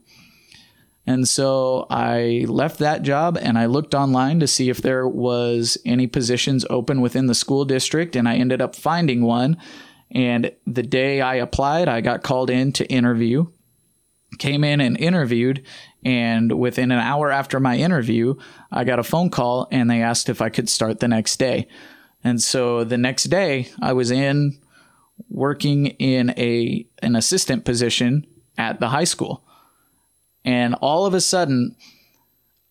[1.06, 5.76] And so I left that job and I looked online to see if there was
[5.84, 9.58] any positions open within the school district and I ended up finding one.
[10.10, 13.46] And the day I applied, I got called in to interview.
[14.38, 15.64] Came in and interviewed
[16.04, 18.34] and within an hour after my interview,
[18.70, 21.66] I got a phone call and they asked if I could start the next day.
[22.22, 24.58] And so the next day, I was in
[25.28, 28.26] working in a an assistant position
[28.58, 29.44] at the high school.
[30.44, 31.76] And all of a sudden,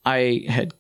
[0.06, 0.74] I had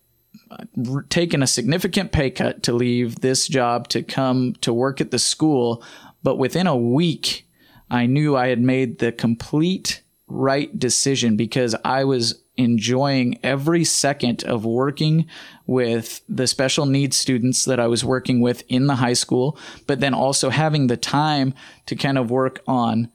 [1.09, 5.19] taken a significant pay cut to leave this job to come to work at the
[5.19, 5.83] school.
[6.21, 7.47] But within a week,
[7.89, 14.43] I knew I had made the complete right decision because I was enjoying every second
[14.43, 15.25] of working
[15.65, 19.99] with the special needs students that I was working with in the high school, but
[19.99, 21.53] then also having the time
[21.87, 23.09] to kind of work on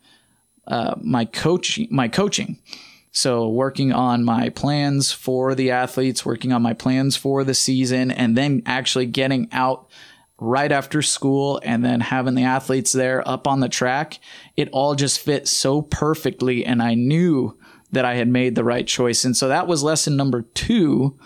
[0.66, 2.58] uh, my coach, my coaching.
[3.10, 8.10] So working on my plans for the athletes, working on my plans for the season,
[8.10, 9.88] and then actually getting out
[10.40, 14.18] right after school and then having the athletes there up on the track,
[14.56, 16.64] it all just fit so perfectly.
[16.64, 17.58] And I knew
[17.90, 19.24] that I had made the right choice.
[19.24, 21.18] And so that was lesson number two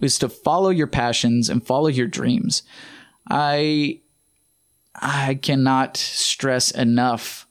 [0.00, 2.62] is to follow your passions and follow your dreams.
[3.28, 4.00] I
[4.94, 7.46] I cannot stress enough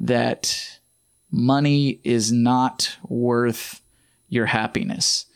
[0.00, 0.80] that
[1.32, 3.80] money is not worth
[4.28, 5.26] your happiness.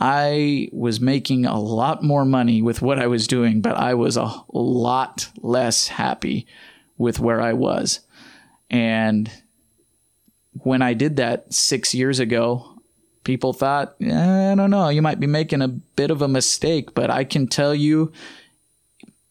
[0.00, 4.16] I was making a lot more money with what I was doing, but I was
[4.16, 6.46] a lot less happy
[6.96, 8.00] with where I was.
[8.70, 9.30] And
[10.52, 12.78] when I did that six years ago,
[13.24, 16.94] people thought, eh, I don't know, you might be making a bit of a mistake,
[16.94, 18.12] but I can tell you,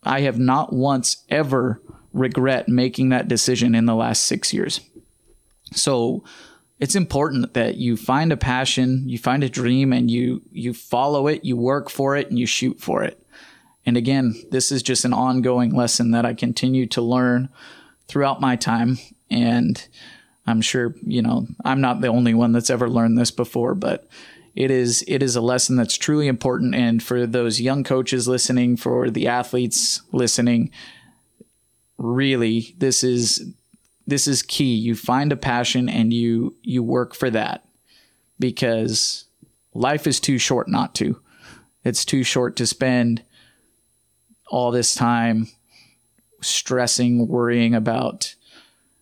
[0.03, 1.81] I have not once ever
[2.13, 4.81] regret making that decision in the last six years.
[5.73, 6.23] So
[6.79, 11.27] it's important that you find a passion, you find a dream, and you you follow
[11.27, 13.21] it, you work for it, and you shoot for it.
[13.85, 17.49] And again, this is just an ongoing lesson that I continue to learn
[18.07, 18.97] throughout my time.
[19.29, 19.85] And
[20.45, 24.07] I'm sure, you know, I'm not the only one that's ever learned this before, but
[24.55, 28.77] it is it is a lesson that's truly important and for those young coaches listening,
[28.77, 30.71] for the athletes listening,
[31.97, 33.53] really this is
[34.09, 34.75] this is key.
[34.75, 37.65] You find a passion and you you work for that
[38.39, 39.25] because
[39.73, 41.19] life is too short not to.
[41.83, 43.23] It's too short to spend
[44.47, 45.47] all this time
[46.41, 48.35] stressing, worrying about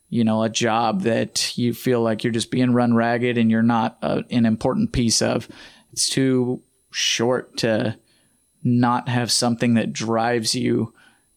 [0.09, 3.61] you know, a job that you feel like you're just being run ragged and you're
[3.61, 5.47] not a, an important piece of.
[5.91, 7.97] It's too short to
[8.63, 10.93] not have something that drives you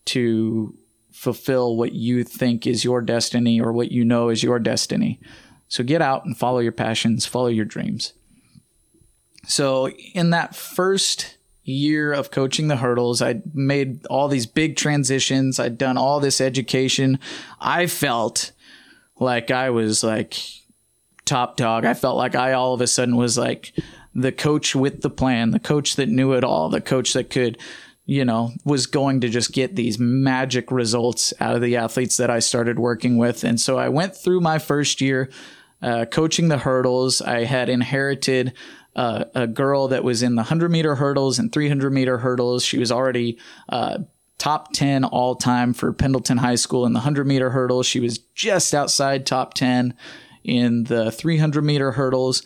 [0.07, 0.75] to
[1.21, 5.21] fulfill what you think is your destiny or what you know is your destiny.
[5.69, 8.15] So get out and follow your passions, follow your dreams.
[9.47, 15.61] So, in that first year of coaching the hurdles, I'd made all these big transitions,
[15.61, 17.19] I'd done all this education.
[17.61, 18.53] I felt
[19.19, 20.39] like I was like
[21.27, 21.85] top dog.
[21.85, 23.75] I felt like I all of a sudden was like
[24.15, 27.59] the coach with the plan, the coach that knew it all, the coach that could,
[28.11, 32.29] you know, was going to just get these magic results out of the athletes that
[32.29, 33.45] I started working with.
[33.45, 35.31] And so I went through my first year
[35.81, 37.23] uh, coaching the hurdles.
[37.23, 38.53] I had inherited
[38.97, 42.65] uh, a girl that was in the 100 meter hurdles and 300 meter hurdles.
[42.65, 43.39] She was already
[43.69, 43.99] uh,
[44.39, 47.87] top 10 all time for Pendleton High School in the 100 meter hurdles.
[47.87, 49.95] She was just outside top 10
[50.43, 52.43] in the 300 meter hurdles.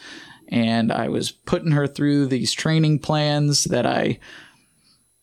[0.49, 4.19] And I was putting her through these training plans that I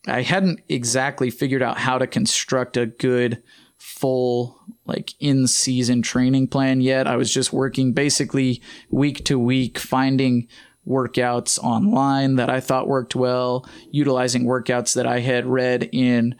[0.06, 3.42] I hadn't exactly figured out how to construct a good
[3.78, 7.06] full like in season training plan yet.
[7.06, 10.48] I was just working basically week to week finding
[10.86, 16.34] workouts online that I thought worked well, utilizing workouts that I had read in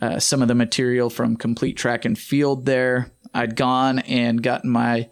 [0.00, 3.10] uh, some of the material from Complete Track and Field there.
[3.34, 5.08] I'd gone and gotten my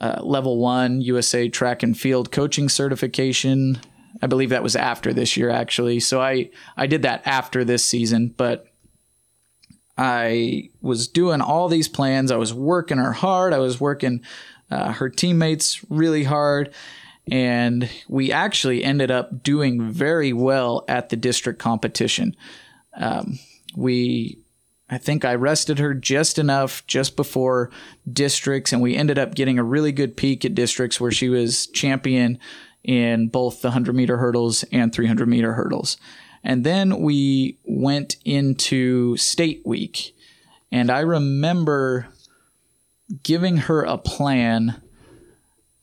[0.00, 3.80] uh, level one USA track and field coaching certification.
[4.22, 6.00] I believe that was after this year, actually.
[6.00, 8.66] So I, I did that after this season, but
[9.96, 12.30] I was doing all these plans.
[12.30, 13.52] I was working her hard.
[13.52, 14.22] I was working
[14.70, 16.72] uh, her teammates really hard.
[17.30, 22.34] And we actually ended up doing very well at the district competition.
[22.94, 23.38] Um,
[23.76, 24.38] we,
[24.88, 27.70] I think I rested her just enough just before
[28.10, 31.68] districts, and we ended up getting a really good peak at districts where she was
[31.68, 32.38] champion
[32.82, 35.96] in both the 100 meter hurdles and 300 meter hurdles.
[36.42, 40.14] And then we went into state week.
[40.72, 42.08] And I remember
[43.22, 44.80] giving her a plan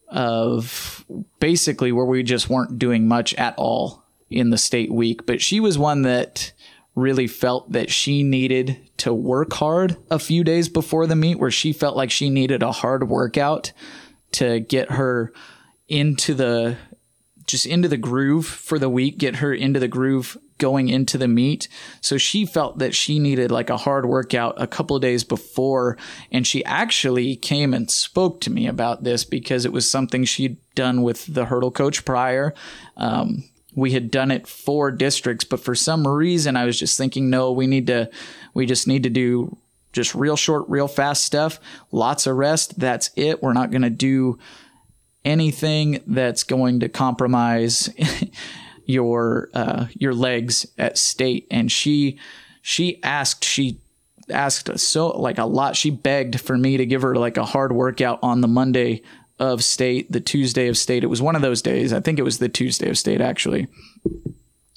[0.08, 1.06] of
[1.40, 5.26] basically where we just weren't doing much at all in the state week.
[5.26, 6.54] But she was one that
[6.96, 11.52] really felt that she needed to work hard a few days before the meet, where
[11.52, 13.72] she felt like she needed a hard workout
[14.32, 15.32] to get her
[15.88, 16.76] into the
[17.48, 21.28] just into the groove for the week, get her into the groove going into the
[21.28, 21.68] meet.
[22.02, 25.98] So she felt that she needed like a hard workout a couple of days before.
[26.32, 30.58] And she actually came and spoke to me about this because it was something she'd
[30.76, 32.54] done with the hurdle coach prior.
[32.98, 33.46] Um,
[33.76, 37.52] we had done it for districts, but for some reason I was just thinking, no,
[37.52, 38.10] we need to,
[38.54, 39.56] we just need to do
[39.94, 41.60] just real short, real fast stuff,
[41.92, 42.80] lots of rest.
[42.80, 43.42] That's it.
[43.42, 44.38] We're not going to do
[45.28, 47.90] anything that's going to compromise
[48.86, 51.46] your uh, your legs at state.
[51.52, 52.18] And she
[52.62, 53.80] she asked she
[54.30, 55.76] asked so like a lot.
[55.76, 59.04] She begged for me to give her like a hard workout on the Monday
[59.38, 61.04] of state, the Tuesday of state.
[61.04, 61.94] It was one of those days.
[61.94, 63.68] I think it was the Tuesday of state actually.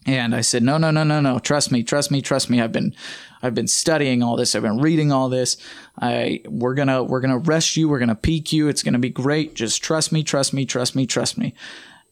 [0.06, 1.38] And I said, no, no, no, no, no.
[1.38, 2.60] Trust me, trust me, trust me.
[2.60, 2.94] I've been,
[3.42, 4.54] I've been studying all this.
[4.54, 5.58] I've been reading all this.
[6.00, 7.88] I, we're gonna, we're gonna rest you.
[7.88, 8.68] We're gonna peak you.
[8.68, 9.54] It's gonna be great.
[9.54, 11.54] Just trust me, trust me, trust me, trust me.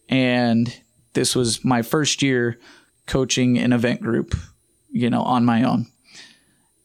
[0.09, 0.74] And
[1.14, 2.59] this was my first year
[3.07, 4.34] coaching an event group,
[4.91, 5.86] you know, on my own.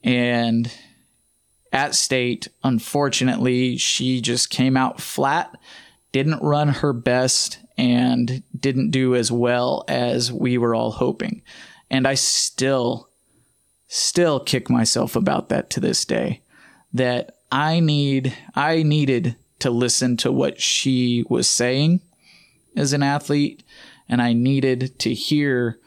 [0.02, 0.72] And
[1.70, 5.54] at state, unfortunately, she just came out flat,
[6.12, 11.42] didn't run her best, and didn't do as well as we were all hoping.
[11.90, 13.08] And I still,
[13.88, 16.40] still kick myself about that to this day.
[16.92, 22.00] That I need, I needed to listen to what she was saying
[22.76, 23.62] as an athlete
[24.08, 25.78] and I needed to hear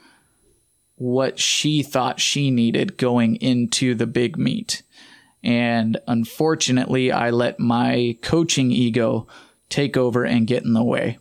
[0.96, 4.82] what she thought she needed going into the big meet.
[5.44, 9.28] And unfortunately, I let my coaching ego
[9.70, 11.20] take over and get in the way.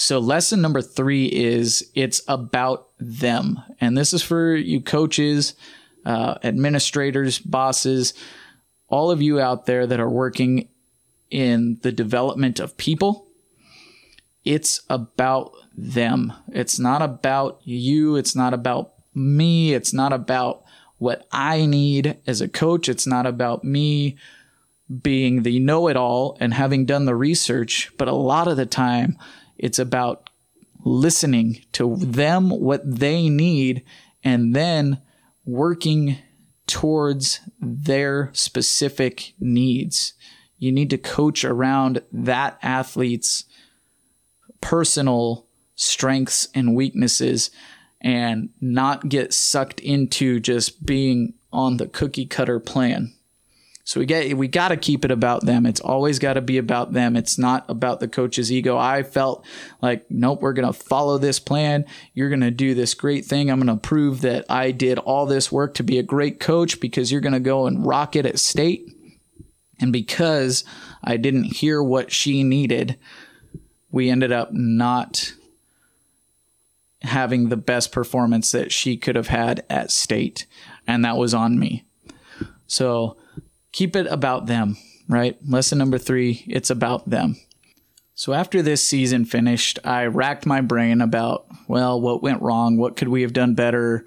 [0.00, 3.60] So, lesson number three is it's about them.
[3.80, 5.54] And this is for you coaches,
[6.06, 8.14] uh, administrators, bosses,
[8.86, 10.68] all of you out there that are working
[11.30, 13.26] in the development of people.
[14.44, 16.32] It's about them.
[16.52, 18.14] It's not about you.
[18.14, 19.74] It's not about me.
[19.74, 20.62] It's not about
[20.98, 22.88] what I need as a coach.
[22.88, 24.16] It's not about me
[25.02, 27.90] being the know it all and having done the research.
[27.98, 29.18] But a lot of the time,
[29.58, 30.30] it's about
[30.84, 33.84] listening to them, what they need,
[34.22, 35.02] and then
[35.44, 36.18] working
[36.66, 40.14] towards their specific needs.
[40.58, 43.44] You need to coach around that athlete's
[44.60, 47.50] personal strengths and weaknesses
[48.00, 53.14] and not get sucked into just being on the cookie cutter plan.
[53.88, 55.64] So we get we got to keep it about them.
[55.64, 57.16] It's always got to be about them.
[57.16, 58.76] It's not about the coach's ego.
[58.76, 59.46] I felt
[59.80, 61.86] like nope, we're going to follow this plan.
[62.12, 63.50] You're going to do this great thing.
[63.50, 66.80] I'm going to prove that I did all this work to be a great coach
[66.80, 68.86] because you're going to go and rock it at state.
[69.80, 70.64] And because
[71.02, 72.98] I didn't hear what she needed,
[73.90, 75.32] we ended up not
[77.00, 80.44] having the best performance that she could have had at state.
[80.86, 81.84] And that was on me.
[82.66, 83.16] So
[83.72, 84.76] keep it about them,
[85.08, 85.36] right?
[85.46, 87.36] Lesson number three it's about them.
[88.14, 92.76] So after this season finished, I racked my brain about, well, what went wrong?
[92.76, 94.04] What could we have done better?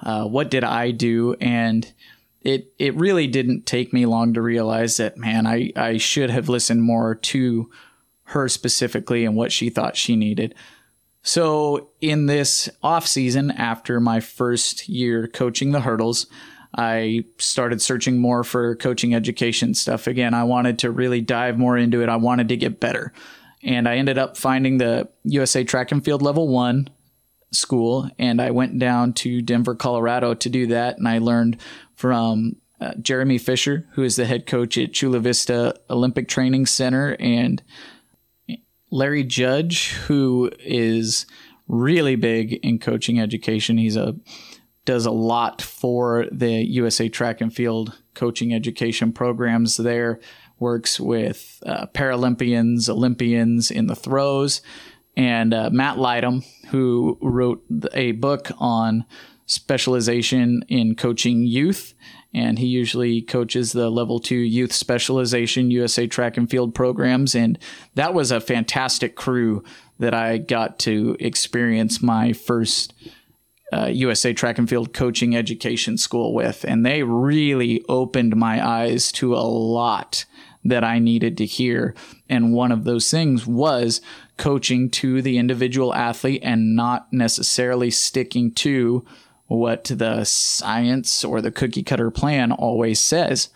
[0.00, 1.34] Uh, what did I do?
[1.42, 1.92] And
[2.40, 6.48] it it really didn't take me long to realize that, man, I, I should have
[6.48, 7.70] listened more to
[8.24, 10.54] her specifically and what she thought she needed.
[11.22, 16.26] So in this off season, after my first year coaching the hurdles,
[16.74, 20.34] I started searching more for coaching education stuff again.
[20.34, 22.08] I wanted to really dive more into it.
[22.08, 23.12] I wanted to get better.
[23.62, 26.88] and I ended up finding the USA Track and Field Level One
[27.52, 31.58] school, and I went down to Denver, Colorado to do that, and I learned
[31.94, 37.16] from uh, Jeremy Fisher, who is the head coach at Chula Vista Olympic Training Center,
[37.20, 37.62] and
[38.90, 41.26] Larry Judge, who is
[41.68, 43.78] really big in coaching education.
[43.78, 44.16] He's a
[44.90, 50.18] does a lot for the USA Track and Field coaching education programs there.
[50.58, 54.62] Works with uh, Paralympians, Olympians in the throws,
[55.16, 57.62] and uh, Matt Lydum, who wrote
[57.94, 59.04] a book on
[59.46, 61.94] specialization in coaching youth
[62.34, 67.34] and he usually coaches the level two youth specialization USA track and field programs.
[67.34, 67.58] And
[67.94, 69.62] that was a fantastic crew
[69.98, 72.92] that I got to experience my first
[73.72, 76.64] uh, USA track and field coaching education school with.
[76.64, 80.24] And they really opened my eyes to a lot
[80.64, 81.94] that I needed to hear.
[82.28, 84.00] And one of those things was
[84.36, 89.04] coaching to the individual athlete and not necessarily sticking to
[89.46, 93.48] what the science or the cookie cutter plan always says.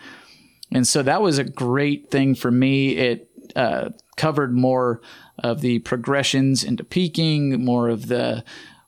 [0.73, 2.97] And so that was a great thing for me.
[2.97, 5.01] It uh, covered more
[5.39, 8.45] of the progressions into peaking, more of the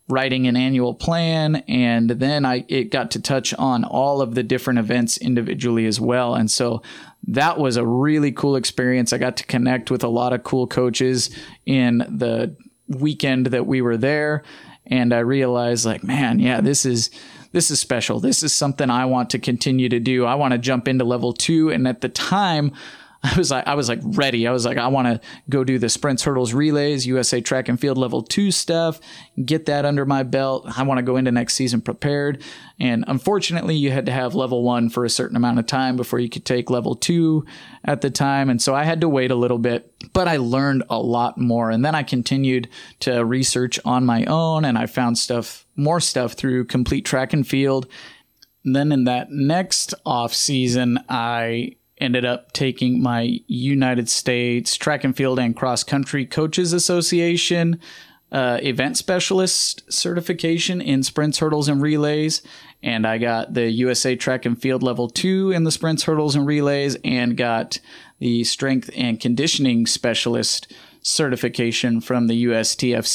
[0.09, 4.43] writing an annual plan, and then I it got to touch on all of the
[4.43, 6.35] different events individually as well.
[6.35, 6.83] And so
[7.29, 9.13] that was a really cool experience.
[9.13, 11.31] I got to connect with a lot of cool coaches
[11.65, 12.55] in the
[12.89, 14.45] weekend that we were there
[14.87, 17.11] and I realized like, man, yeah, this is
[17.53, 18.21] this is special.
[18.21, 20.25] This is something I want to continue to do.
[20.25, 22.73] I want to jump into level 2 and at the time
[23.27, 24.47] I was like, I was like ready.
[24.47, 27.79] I was like, I want to go do the sprints, hurdles, relays, USA track and
[27.79, 29.01] field level two stuff,
[29.45, 30.67] get that under my belt.
[30.77, 32.43] I want to go into next season prepared.
[32.79, 36.19] And unfortunately, you had to have level one for a certain amount of time before
[36.19, 37.45] you could take level two
[37.85, 38.51] at the time.
[38.51, 41.71] And so I had to wait a little bit, but I learned a lot more.
[41.71, 42.69] And then I continued
[43.01, 47.47] to research on my own and I found stuff, more stuff through complete track and
[47.47, 47.89] field.
[48.65, 55.05] And then in that next off season, I ended up taking my United States Track
[55.05, 57.81] and Field and Cross Country Coaches Association
[58.33, 62.43] uh, event specialist certification in sprints, hurdles, and relays.
[62.83, 66.47] And I got the USA Track and Field Level 2 in the sprints, hurdles, and
[66.47, 67.79] relays, and got
[68.19, 70.73] the strength and conditioning specialist
[71.03, 73.07] certification from the USTF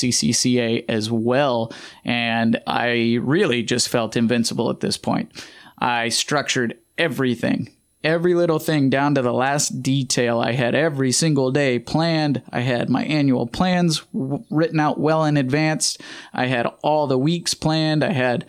[0.88, 1.74] as well.
[2.06, 5.32] And I really just felt invincible at this point.
[5.78, 7.70] I structured everything
[8.04, 10.40] every little thing down to the last detail.
[10.40, 12.42] I had every single day planned.
[12.52, 15.98] I had my annual plans w- written out well in advance.
[16.34, 18.04] I had all the weeks planned.
[18.04, 18.46] I had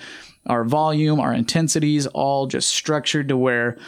[0.47, 3.79] our volume, our intensities all just structured to where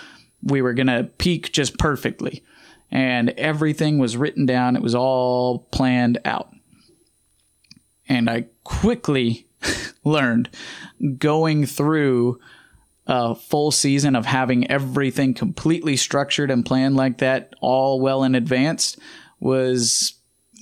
[0.43, 2.43] we were going to peak just perfectly.
[2.91, 4.77] And everything was written down.
[4.77, 6.51] It was all planned out.
[8.09, 9.47] And I quickly
[10.05, 10.51] learned
[11.19, 12.39] going through
[13.07, 18.35] a full season of having everything completely structured and planned like that, all well in
[18.35, 18.97] advance,
[19.41, 20.15] was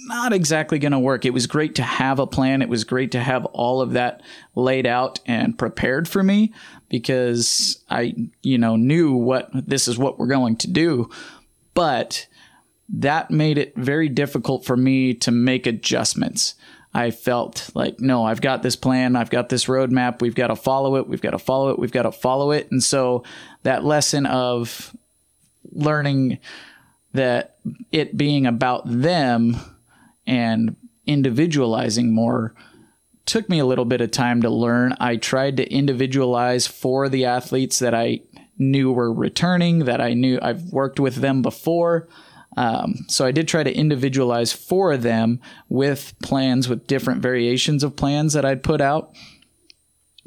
[0.07, 1.25] not exactly going to work.
[1.25, 2.63] It was great to have a plan.
[2.63, 4.23] It was great to have all of that
[4.55, 6.53] laid out and prepared for me
[6.89, 11.09] because I, you know, knew what this is what we're going to do.
[11.75, 12.27] But
[12.89, 16.55] that made it very difficult for me to make adjustments.
[16.95, 19.17] I felt like, no, I've got this plan.
[19.17, 20.21] I've got this roadmap.
[20.21, 21.09] We've got to follow it.
[21.09, 21.79] We've got to follow it.
[21.79, 22.71] We've got to follow it.
[22.71, 23.25] And so
[23.63, 24.95] that lesson of
[25.71, 26.39] learning
[27.13, 27.57] that
[27.91, 29.57] it being about them
[30.27, 30.77] and
[31.07, 32.55] individualizing more
[33.25, 34.95] took me a little bit of time to learn.
[35.01, 38.21] I tried to individualize for the athletes that I
[38.59, 42.09] knew were returning, that I knew I've worked with them before.
[42.57, 47.83] Um, so I did try to individualize four of them with plans with different variations
[47.83, 49.15] of plans that I'd put out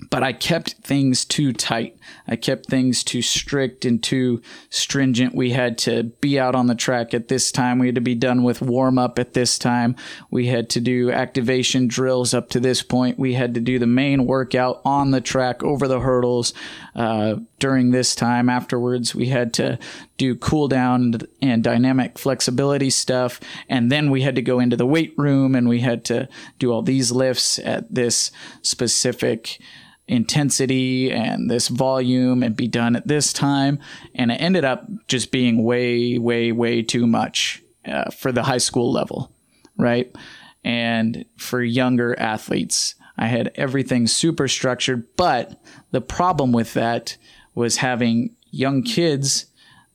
[0.10, 1.98] but I kept things too tight.
[2.28, 5.34] I kept things too strict and too stringent.
[5.34, 7.80] We had to be out on the track at this time.
[7.80, 9.96] We had to be done with warm up at this time.
[10.30, 13.18] We had to do activation drills up to this point.
[13.18, 16.54] We had to do the main workout on the track over the hurdles
[16.96, 18.50] uh, during this time.
[18.50, 19.78] Afterwards, we had to
[20.18, 23.39] do cool down and dynamic flexibility stuff.
[23.68, 26.72] And then we had to go into the weight room and we had to do
[26.72, 28.32] all these lifts at this
[28.62, 29.60] specific
[30.08, 33.80] intensity and this volume and be done at this time.
[34.14, 38.60] And it ended up just being way, way, way too much uh, for the high
[38.60, 39.32] school level,
[39.78, 40.16] right?
[40.64, 45.07] And for younger athletes, I had everything super structured.
[45.16, 45.61] But
[45.91, 47.18] the problem with that
[47.53, 49.45] was having young kids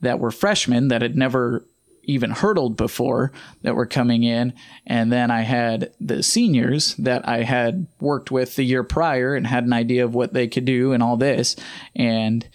[0.01, 1.65] that were freshmen that had never
[2.03, 4.53] even hurdled before that were coming in.
[4.87, 9.45] And then I had the seniors that I had worked with the year prior and
[9.45, 11.55] had an idea of what they could do and all this.
[11.95, 12.47] And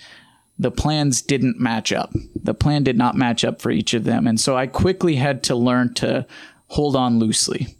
[0.58, 2.12] the plans didn't match up.
[2.34, 4.26] The plan did not match up for each of them.
[4.26, 6.26] And so I quickly had to learn to
[6.68, 7.76] hold on loosely.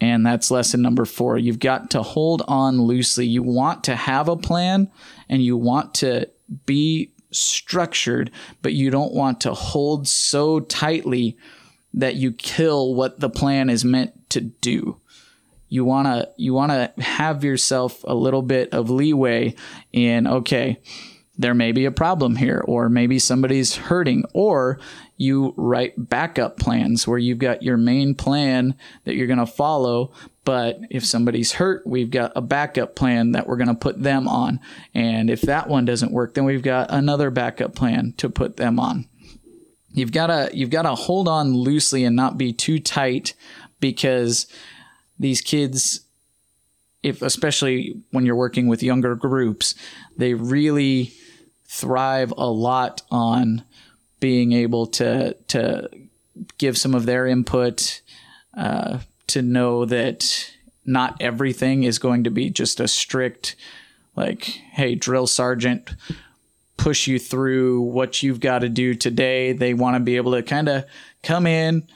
[0.00, 1.38] And that's lesson number four.
[1.38, 3.26] You've got to hold on loosely.
[3.26, 4.90] You want to have a plan
[5.28, 6.28] and you want to
[6.66, 8.30] be structured,
[8.62, 11.36] but you don't want to hold so tightly
[11.94, 15.00] that you kill what the plan is meant to do.
[15.68, 19.54] You want to you want to have yourself a little bit of leeway
[19.92, 20.80] in okay,
[21.36, 24.80] there may be a problem here, or maybe somebody's hurting, or
[25.18, 30.12] you write backup plans where you've got your main plan that you're going to follow.
[30.44, 34.28] But if somebody's hurt, we've got a backup plan that we're going to put them
[34.28, 34.60] on.
[34.94, 38.78] And if that one doesn't work, then we've got another backup plan to put them
[38.78, 39.06] on.
[39.90, 43.34] You've got to you've got to hold on loosely and not be too tight
[43.80, 44.46] because
[45.18, 46.04] these kids
[47.02, 49.74] if especially when you're working with younger groups,
[50.16, 51.12] they really
[51.66, 53.64] thrive a lot on
[54.20, 55.88] being able to to
[56.58, 58.00] give some of their input
[58.56, 60.50] uh, to know that
[60.84, 63.56] not everything is going to be just a strict
[64.16, 65.94] like hey drill sergeant
[66.76, 69.52] push you through what you've got to do today.
[69.52, 70.84] They want to be able to kind of
[71.22, 71.86] come in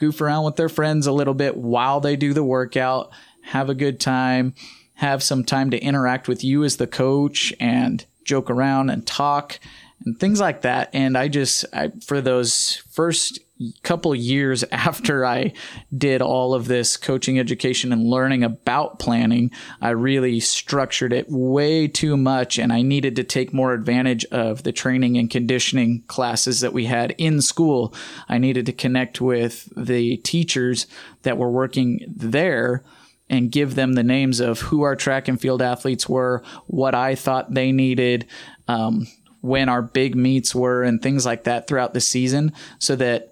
[0.00, 3.12] goof around with their friends a little bit while they do the workout
[3.42, 4.54] have a good time
[4.94, 9.60] have some time to interact with you as the coach and joke around and talk
[10.04, 10.90] and things like that.
[10.92, 13.40] And I just, I, for those first
[13.82, 15.52] couple years after I
[15.96, 21.86] did all of this coaching education and learning about planning, I really structured it way
[21.88, 26.60] too much and I needed to take more advantage of the training and conditioning classes
[26.60, 27.94] that we had in school.
[28.28, 30.86] I needed to connect with the teachers
[31.22, 32.82] that were working there
[33.28, 37.14] and give them the names of who our track and field athletes were, what I
[37.14, 38.26] thought they needed,
[38.66, 39.06] um,
[39.40, 43.30] when our big meets were, and things like that throughout the season, so that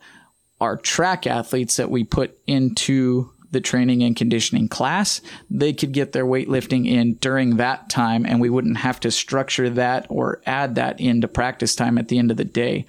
[0.61, 6.13] our track athletes that we put into the training and conditioning class, they could get
[6.13, 10.75] their weightlifting in during that time, and we wouldn't have to structure that or add
[10.75, 12.85] that into practice time at the end of the day.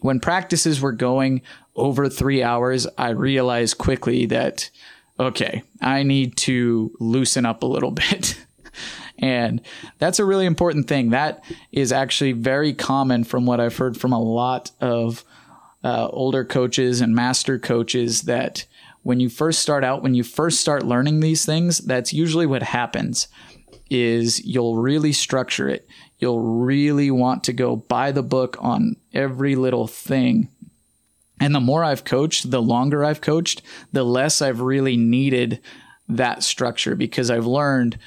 [0.00, 1.42] When practices were going
[1.76, 4.70] over three hours, I realized quickly that
[5.18, 8.38] okay, I need to loosen up a little bit.
[9.20, 9.60] And
[9.98, 11.10] that's a really important thing.
[11.10, 15.24] That is actually very common from what I've heard from a lot of
[15.84, 18.66] uh, older coaches and master coaches that
[19.02, 22.62] when you first start out, when you first start learning these things, that's usually what
[22.62, 23.28] happens
[23.88, 25.88] is you'll really structure it.
[26.18, 30.48] You'll really want to go by the book on every little thing
[31.40, 33.62] and the more I've coached, the longer I've coached,
[33.92, 35.60] the less I've really needed
[36.06, 37.98] that structure because I've learned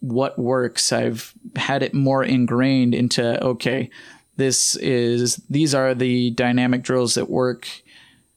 [0.00, 0.92] what works.
[0.92, 3.90] I've had it more ingrained into, okay,
[4.36, 7.68] this is, these are the dynamic drills that work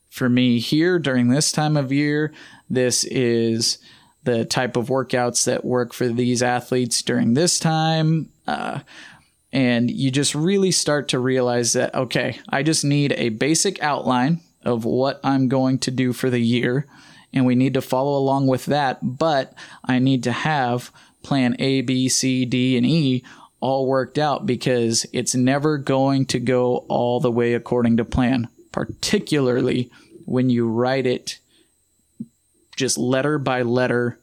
[0.10, 2.34] for me here during this time of year.
[2.70, 3.80] This is
[4.24, 8.30] the type of workouts that work for these athletes during this time.
[8.48, 8.80] Uh,
[9.52, 14.42] and you just really start to realize that, okay, I just need a basic outline
[14.64, 16.86] of what I'm going to do for the year.
[17.34, 19.00] And we need to follow along with that.
[19.18, 19.54] But
[19.86, 20.92] I need to have
[21.24, 23.24] plan A, B, C, D, and E
[23.60, 28.48] all worked out because it's never going to go all the way according to plan,
[28.72, 29.92] particularly
[30.26, 31.40] when you write it
[32.76, 34.18] just letter by letter,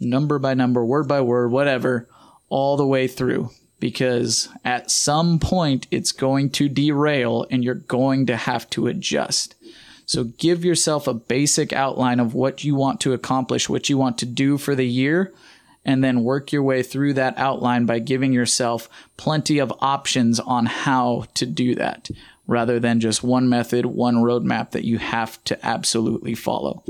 [0.00, 2.08] number by number, word by word, whatever,
[2.48, 8.26] all the way through because at some point it's going to derail and you're going
[8.26, 9.54] to have to adjust.
[10.04, 14.18] So give yourself a basic outline of what you want to accomplish, what you want
[14.18, 15.32] to do for the year,
[15.84, 20.66] and then work your way through that outline by giving yourself plenty of options on
[20.66, 22.10] how to do that
[22.46, 26.82] rather than just one method, one roadmap that you have to absolutely follow.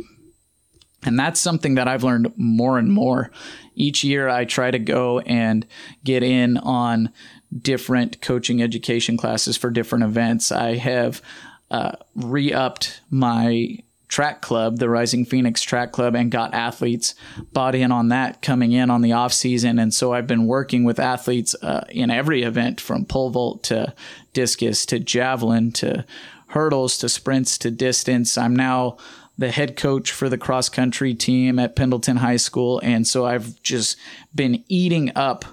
[1.04, 3.30] And that's something that I've learned more and more.
[3.74, 5.66] Each year, I try to go and
[6.04, 7.10] get in on
[7.56, 10.52] different coaching education classes for different events.
[10.52, 11.22] I have
[11.70, 13.78] uh, re upped my
[14.10, 17.14] track club, the Rising Phoenix Track Club, and got athletes
[17.52, 19.78] bought in on that coming in on the off season.
[19.78, 23.94] And so I've been working with athletes uh, in every event from pole vault to
[24.32, 26.04] discus to javelin to
[26.48, 28.36] hurdles to sprints to distance.
[28.36, 28.96] I'm now
[29.38, 32.80] the head coach for the cross country team at Pendleton High School.
[32.82, 33.96] And so I've just
[34.34, 35.44] been eating up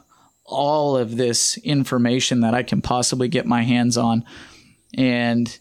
[0.44, 4.26] all of this information that I can possibly get my hands on.
[4.96, 5.58] And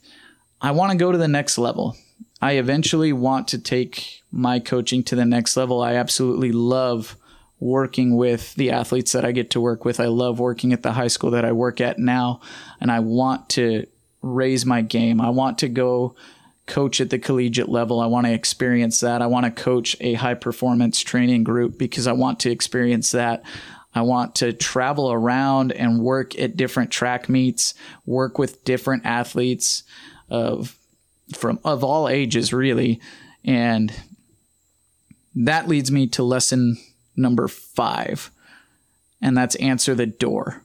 [0.63, 1.95] I want to go to the next level.
[2.41, 5.81] I eventually want to take my coaching to the next level.
[5.81, 7.17] I absolutely love
[7.59, 9.99] working with the athletes that I get to work with.
[9.99, 12.41] I love working at the high school that I work at now,
[12.81, 13.87] and I want to
[14.21, 15.21] raise my game.
[15.21, 16.15] I want to go
[16.67, 18.01] coach at the collegiate level.
[18.01, 19.23] I want to experience that.
[19.23, 23.43] I want to coach a high performance training group because I want to experience that.
[23.95, 27.73] I want to travel around and work at different track meets,
[28.05, 29.85] work with different athletes
[30.29, 30.76] of
[31.35, 33.01] from of all ages really.
[33.45, 33.93] And
[35.35, 36.77] that leads me to lesson
[37.17, 38.31] number 5.
[39.21, 40.63] And that's answer the door.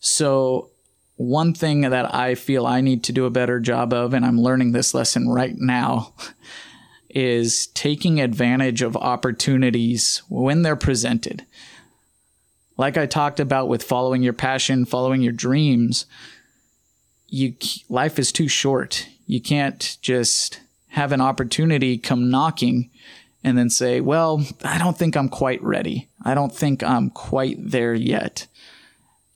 [0.00, 0.70] So
[1.16, 4.40] one thing that I feel I need to do a better job of, and I'm
[4.40, 6.14] learning this lesson right now,
[7.10, 11.44] is taking advantage of opportunities when they're presented.
[12.76, 16.06] Like I talked about with following your passion, following your dreams,
[17.26, 17.54] you
[17.88, 19.08] life is too short.
[19.28, 22.90] You can't just have an opportunity come knocking
[23.44, 26.08] and then say, "Well, I don't think I'm quite ready.
[26.24, 28.46] I don't think I'm quite there yet."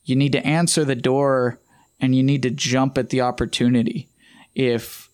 [0.04, 1.60] You need to answer the door
[2.00, 4.08] and you need to jump at the opportunity.
[4.54, 5.10] If,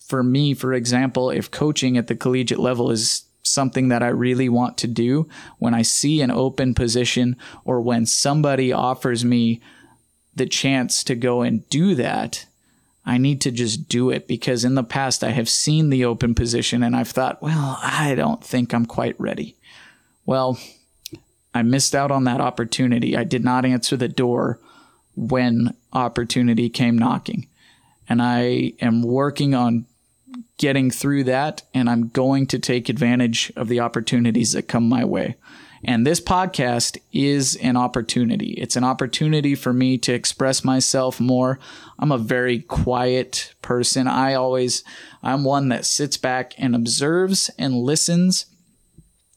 [0.00, 4.48] for me, for example, if coaching at the collegiate level is something that I really
[4.48, 9.60] want to do, when I see an open position or when somebody offers me
[10.34, 12.46] the chance to go and do that,
[13.04, 16.34] I need to just do it because in the past I have seen the open
[16.34, 19.56] position and I've thought, well, I don't think I'm quite ready.
[20.26, 20.58] Well,
[21.54, 23.16] I missed out on that opportunity.
[23.16, 24.60] I did not answer the door
[25.16, 27.48] when opportunity came knocking.
[28.08, 29.86] And I am working on
[30.58, 35.04] getting through that, and I'm going to take advantage of the opportunities that come my
[35.04, 35.36] way.
[35.82, 38.50] And this podcast is an opportunity.
[38.52, 41.58] It's an opportunity for me to express myself more.
[41.98, 44.06] I'm a very quiet person.
[44.06, 44.84] I always,
[45.22, 48.46] I'm one that sits back and observes and listens.